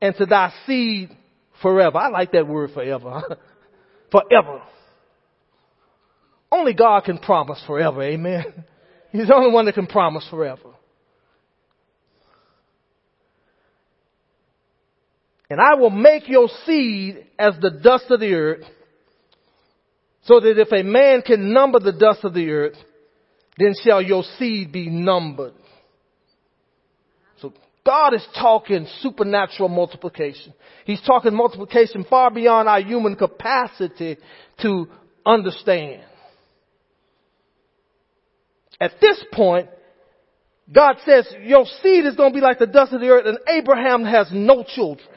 and 0.00 0.14
to 0.16 0.26
thy 0.26 0.52
seed 0.66 1.10
forever. 1.62 1.98
I 1.98 2.08
like 2.08 2.32
that 2.32 2.46
word 2.46 2.72
forever. 2.72 3.22
forever. 4.10 4.62
Only 6.50 6.74
God 6.74 7.04
can 7.04 7.18
promise 7.18 7.62
forever, 7.66 8.02
amen. 8.02 8.44
He's 9.12 9.28
the 9.28 9.34
only 9.34 9.52
one 9.52 9.66
that 9.66 9.74
can 9.74 9.86
promise 9.86 10.26
forever. 10.28 10.70
And 15.48 15.60
I 15.60 15.74
will 15.74 15.90
make 15.90 16.28
your 16.28 16.48
seed 16.64 17.26
as 17.38 17.54
the 17.60 17.70
dust 17.70 18.06
of 18.10 18.20
the 18.20 18.34
earth, 18.34 18.64
so 20.24 20.40
that 20.40 20.58
if 20.58 20.72
a 20.72 20.82
man 20.82 21.22
can 21.22 21.52
number 21.52 21.78
the 21.78 21.92
dust 21.92 22.24
of 22.24 22.34
the 22.34 22.50
earth, 22.50 22.76
then 23.56 23.74
shall 23.82 24.02
your 24.02 24.24
seed 24.38 24.72
be 24.72 24.88
numbered. 24.88 25.54
So 27.40 27.52
God 27.84 28.14
is 28.14 28.26
talking 28.34 28.88
supernatural 29.00 29.68
multiplication. 29.68 30.52
He's 30.84 31.00
talking 31.02 31.32
multiplication 31.32 32.04
far 32.10 32.30
beyond 32.30 32.68
our 32.68 32.80
human 32.80 33.14
capacity 33.14 34.18
to 34.62 34.88
understand. 35.24 36.02
At 38.80 38.92
this 39.00 39.24
point, 39.32 39.68
God 40.72 40.96
says, 41.04 41.26
your 41.42 41.64
seed 41.82 42.04
is 42.04 42.16
going 42.16 42.32
to 42.32 42.34
be 42.34 42.40
like 42.40 42.58
the 42.58 42.66
dust 42.66 42.92
of 42.92 43.00
the 43.00 43.08
earth 43.08 43.26
and 43.26 43.38
Abraham 43.48 44.04
has 44.04 44.28
no 44.32 44.64
children. 44.64 45.08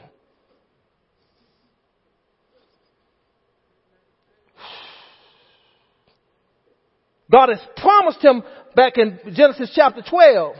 God 7.30 7.48
has 7.48 7.60
promised 7.76 8.22
him 8.22 8.42
back 8.74 8.94
in 8.96 9.18
Genesis 9.34 9.70
chapter 9.74 10.02
12, 10.08 10.56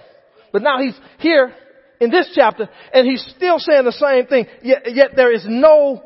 but 0.53 0.63
now 0.63 0.81
he's 0.81 0.95
here 1.19 1.53
in 2.01 2.11
this 2.11 2.31
chapter 2.35 2.69
and 2.93 3.07
he's 3.07 3.25
still 3.37 3.59
saying 3.59 3.85
the 3.85 3.93
same 3.93 4.27
thing, 4.27 4.47
yet, 4.63 4.83
yet 4.95 5.11
there 5.17 5.33
is 5.33 5.45
no 5.49 6.03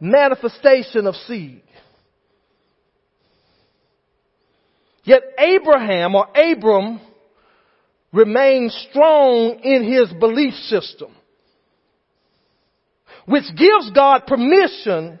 manifestation 0.00 1.06
of 1.06 1.14
seed. 1.14 1.62
Yet 5.04 5.22
Abraham 5.38 6.14
or 6.14 6.26
Abram 6.34 7.00
remains 8.12 8.74
strong 8.90 9.60
in 9.62 9.84
his 9.84 10.12
belief 10.12 10.54
system, 10.54 11.10
which 13.26 13.44
gives 13.56 13.90
God 13.94 14.26
permission 14.26 15.18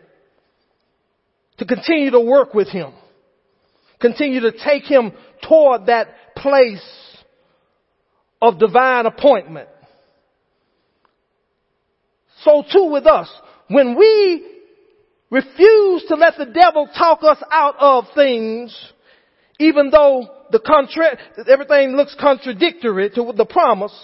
to 1.58 1.64
continue 1.64 2.10
to 2.10 2.20
work 2.20 2.52
with 2.54 2.68
him, 2.68 2.92
continue 4.00 4.40
to 4.40 4.52
take 4.52 4.84
him 4.84 5.12
toward 5.42 5.86
that 5.86 6.34
place 6.36 6.84
of 8.42 8.58
divine 8.58 9.06
appointment. 9.06 9.68
So 12.42 12.64
too 12.70 12.90
with 12.90 13.06
us, 13.06 13.28
when 13.68 13.96
we 13.96 14.46
refuse 15.30 16.04
to 16.08 16.16
let 16.16 16.36
the 16.38 16.46
devil 16.46 16.88
talk 16.96 17.22
us 17.22 17.38
out 17.50 17.76
of 17.78 18.04
things, 18.14 18.74
even 19.60 19.90
though 19.90 20.28
the 20.50 20.58
contra- 20.58 21.18
everything 21.48 21.92
looks 21.92 22.16
contradictory 22.18 23.10
to 23.10 23.32
the 23.36 23.44
promise, 23.44 23.94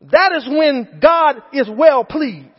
that 0.00 0.32
is 0.32 0.48
when 0.48 1.00
God 1.02 1.42
is 1.52 1.68
well 1.68 2.04
pleased. 2.04 2.50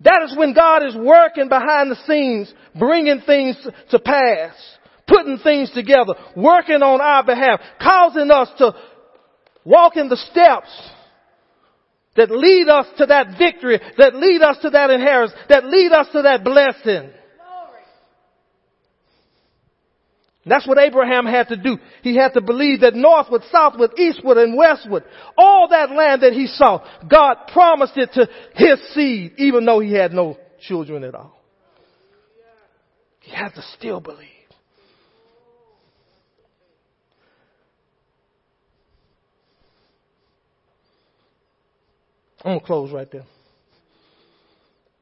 That 0.00 0.22
is 0.28 0.36
when 0.36 0.52
God 0.52 0.84
is 0.84 0.96
working 0.96 1.48
behind 1.48 1.90
the 1.90 1.96
scenes, 2.06 2.52
bringing 2.78 3.20
things 3.20 3.56
to 3.90 3.98
pass, 3.98 4.52
putting 5.06 5.38
things 5.38 5.70
together, 5.70 6.14
working 6.36 6.82
on 6.82 7.00
our 7.00 7.24
behalf, 7.24 7.60
causing 7.80 8.30
us 8.30 8.48
to 8.58 8.74
walk 9.64 9.96
in 9.96 10.08
the 10.08 10.16
steps 10.16 10.68
that 12.16 12.30
lead 12.30 12.68
us 12.68 12.86
to 12.98 13.06
that 13.06 13.38
victory, 13.38 13.80
that 13.98 14.14
lead 14.14 14.42
us 14.42 14.58
to 14.62 14.70
that 14.70 14.90
inheritance, 14.90 15.38
that 15.48 15.64
lead 15.64 15.92
us 15.92 16.08
to 16.12 16.22
that 16.22 16.44
blessing. 16.44 17.10
That's 20.46 20.66
what 20.66 20.78
Abraham 20.78 21.24
had 21.24 21.48
to 21.48 21.56
do. 21.56 21.78
He 22.02 22.16
had 22.16 22.34
to 22.34 22.42
believe 22.42 22.80
that 22.80 22.94
northward, 22.94 23.42
southward, 23.50 23.92
eastward, 23.98 24.36
and 24.36 24.56
westward, 24.56 25.04
all 25.38 25.68
that 25.70 25.90
land 25.90 26.22
that 26.22 26.34
he 26.34 26.46
saw, 26.46 26.84
God 27.08 27.36
promised 27.52 27.96
it 27.96 28.10
to 28.12 28.28
his 28.54 28.78
seed, 28.94 29.32
even 29.38 29.64
though 29.64 29.80
he 29.80 29.92
had 29.92 30.12
no 30.12 30.36
children 30.60 31.02
at 31.02 31.14
all. 31.14 31.40
He 33.20 33.30
had 33.30 33.50
to 33.54 33.62
still 33.78 34.00
believe. 34.00 34.28
I'm 42.44 42.50
going 42.50 42.60
to 42.60 42.66
close 42.66 42.92
right 42.92 43.10
there. 43.10 43.24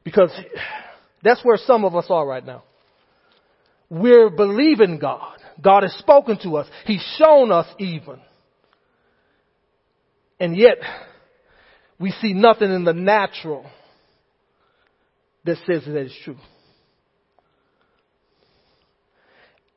Because 0.04 0.30
that's 1.24 1.44
where 1.44 1.56
some 1.56 1.84
of 1.84 1.96
us 1.96 2.06
are 2.08 2.24
right 2.24 2.46
now. 2.46 2.62
We're 3.92 4.30
believing 4.30 4.98
God. 4.98 5.36
God 5.60 5.82
has 5.82 5.92
spoken 5.98 6.38
to 6.44 6.56
us. 6.56 6.66
He's 6.86 7.04
shown 7.18 7.52
us 7.52 7.66
even. 7.78 8.20
And 10.40 10.56
yet, 10.56 10.78
we 12.00 12.10
see 12.12 12.32
nothing 12.32 12.72
in 12.72 12.84
the 12.84 12.94
natural 12.94 13.66
that 15.44 15.58
says 15.66 15.84
that 15.84 15.94
it's 15.94 16.18
true. 16.24 16.38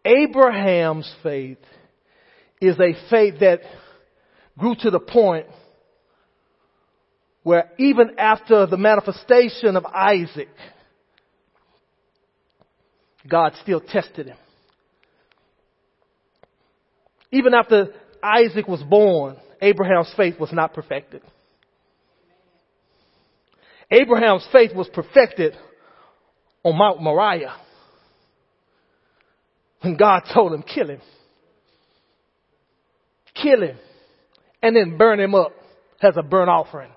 Abraham's 0.05 1.13
faith 1.21 1.57
is 2.61 2.79
a 2.79 2.93
faith 3.09 3.41
that 3.41 3.63
grew 4.57 4.75
to 4.79 4.91
the 4.91 4.99
point 5.01 5.47
where 7.43 7.69
even 7.77 8.17
after 8.17 8.65
the 8.65 8.77
manifestation 8.77 9.75
of 9.75 9.85
Isaac, 9.85 10.47
God 13.27 13.53
still 13.61 13.81
tested 13.81 14.27
him. 14.27 14.37
Even 17.31 17.53
after 17.53 17.93
Isaac 18.21 18.67
was 18.67 18.81
born, 18.83 19.37
Abraham's 19.61 20.13
faith 20.15 20.39
was 20.39 20.51
not 20.51 20.73
perfected. 20.73 21.21
Abraham's 23.91 24.47
faith 24.51 24.71
was 24.75 24.87
perfected 24.89 25.55
on 26.63 26.77
Mount 26.77 27.01
Moriah 27.01 27.55
when 29.81 29.95
God 29.95 30.23
told 30.33 30.53
him, 30.53 30.63
kill 30.63 30.89
him. 30.89 31.01
Kill 33.35 33.61
him. 33.61 33.77
And 34.61 34.75
then 34.75 34.97
burn 34.97 35.19
him 35.19 35.35
up 35.35 35.51
as 36.01 36.15
a 36.17 36.23
burnt 36.23 36.49
offering 36.49 36.91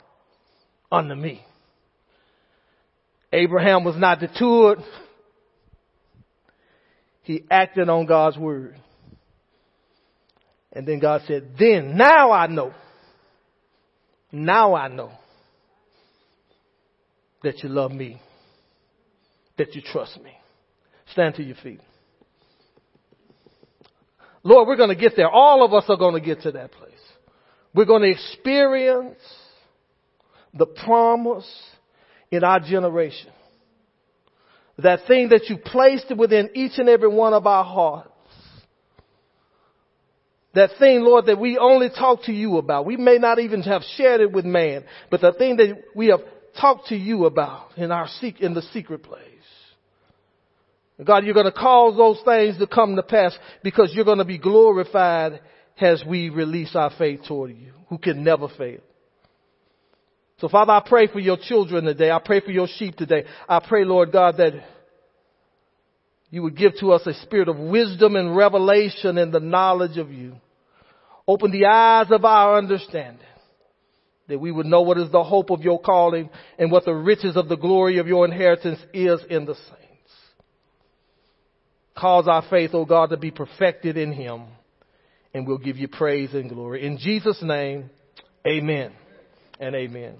unto 0.90 1.14
me. 1.14 1.44
Abraham 3.32 3.84
was 3.84 3.96
not 3.96 4.20
deterred 4.20 4.78
he 7.28 7.44
acted 7.50 7.90
on 7.90 8.06
God's 8.06 8.38
word. 8.38 8.80
And 10.72 10.88
then 10.88 10.98
God 10.98 11.20
said, 11.26 11.50
then, 11.58 11.94
now 11.94 12.32
I 12.32 12.46
know. 12.46 12.72
Now 14.32 14.74
I 14.74 14.88
know 14.88 15.10
that 17.42 17.62
you 17.62 17.68
love 17.68 17.92
me, 17.92 18.18
that 19.58 19.74
you 19.74 19.82
trust 19.82 20.18
me. 20.22 20.32
Stand 21.12 21.34
to 21.34 21.42
your 21.42 21.56
feet. 21.62 21.80
Lord, 24.42 24.66
we're 24.66 24.76
going 24.76 24.88
to 24.88 24.96
get 25.00 25.12
there. 25.14 25.28
All 25.28 25.62
of 25.62 25.74
us 25.74 25.84
are 25.90 25.98
going 25.98 26.14
to 26.14 26.26
get 26.26 26.40
to 26.42 26.52
that 26.52 26.72
place. 26.72 26.94
We're 27.74 27.84
going 27.84 28.02
to 28.02 28.10
experience 28.10 29.20
the 30.54 30.64
promise 30.64 31.46
in 32.30 32.42
our 32.42 32.60
generation. 32.60 33.32
That 34.78 35.06
thing 35.06 35.30
that 35.30 35.48
you 35.48 35.56
placed 35.58 36.14
within 36.16 36.50
each 36.54 36.78
and 36.78 36.88
every 36.88 37.08
one 37.08 37.34
of 37.34 37.46
our 37.46 37.64
hearts. 37.64 38.10
That 40.54 40.70
thing, 40.78 41.02
Lord, 41.02 41.26
that 41.26 41.38
we 41.38 41.58
only 41.58 41.88
talk 41.88 42.24
to 42.24 42.32
you 42.32 42.58
about. 42.58 42.86
We 42.86 42.96
may 42.96 43.18
not 43.18 43.38
even 43.38 43.62
have 43.62 43.82
shared 43.96 44.20
it 44.20 44.32
with 44.32 44.44
man, 44.44 44.84
but 45.10 45.20
the 45.20 45.32
thing 45.32 45.56
that 45.56 45.82
we 45.94 46.08
have 46.08 46.20
talked 46.60 46.88
to 46.88 46.96
you 46.96 47.26
about 47.26 47.76
in 47.76 47.92
our 47.92 48.08
seek 48.20 48.40
in 48.40 48.54
the 48.54 48.62
secret 48.62 49.02
place. 49.02 49.24
God, 51.04 51.24
you're 51.24 51.34
going 51.34 51.46
to 51.46 51.52
cause 51.52 51.96
those 51.96 52.20
things 52.24 52.58
to 52.58 52.66
come 52.66 52.96
to 52.96 53.02
pass 53.02 53.36
because 53.62 53.92
you're 53.94 54.04
going 54.04 54.18
to 54.18 54.24
be 54.24 54.38
glorified 54.38 55.40
as 55.80 56.02
we 56.04 56.28
release 56.28 56.74
our 56.74 56.90
faith 56.98 57.20
toward 57.28 57.50
you, 57.56 57.72
who 57.88 57.98
can 57.98 58.24
never 58.24 58.48
fail. 58.48 58.80
So 60.38 60.48
Father, 60.48 60.72
I 60.72 60.82
pray 60.86 61.08
for 61.08 61.18
your 61.18 61.36
children 61.36 61.84
today. 61.84 62.10
I 62.10 62.20
pray 62.24 62.40
for 62.40 62.50
your 62.50 62.68
sheep 62.68 62.96
today. 62.96 63.24
I 63.48 63.60
pray, 63.60 63.84
Lord 63.84 64.12
God, 64.12 64.36
that 64.38 64.52
you 66.30 66.42
would 66.42 66.56
give 66.56 66.72
to 66.80 66.92
us 66.92 67.06
a 67.06 67.14
spirit 67.22 67.48
of 67.48 67.56
wisdom 67.56 68.14
and 68.14 68.36
revelation 68.36 69.18
in 69.18 69.30
the 69.30 69.40
knowledge 69.40 69.96
of 69.96 70.12
you. 70.12 70.34
Open 71.26 71.50
the 71.50 71.66
eyes 71.66 72.06
of 72.10 72.24
our 72.24 72.56
understanding 72.56 73.24
that 74.28 74.38
we 74.38 74.52
would 74.52 74.66
know 74.66 74.82
what 74.82 74.98
is 74.98 75.10
the 75.10 75.24
hope 75.24 75.50
of 75.50 75.62
your 75.62 75.80
calling 75.80 76.28
and 76.58 76.70
what 76.70 76.84
the 76.84 76.94
riches 76.94 77.36
of 77.36 77.48
the 77.48 77.56
glory 77.56 77.98
of 77.98 78.06
your 78.06 78.24
inheritance 78.24 78.78
is 78.92 79.20
in 79.30 79.46
the 79.46 79.54
saints. 79.54 80.12
Cause 81.96 82.28
our 82.28 82.44
faith, 82.48 82.70
O 82.74 82.80
oh 82.80 82.84
God, 82.84 83.10
to 83.10 83.16
be 83.16 83.30
perfected 83.30 83.96
in 83.96 84.12
him 84.12 84.44
and 85.34 85.46
we'll 85.46 85.58
give 85.58 85.78
you 85.78 85.88
praise 85.88 86.32
and 86.34 86.48
glory. 86.48 86.86
In 86.86 86.98
Jesus' 86.98 87.42
name, 87.42 87.90
amen 88.46 88.92
and 89.58 89.74
amen. 89.74 90.16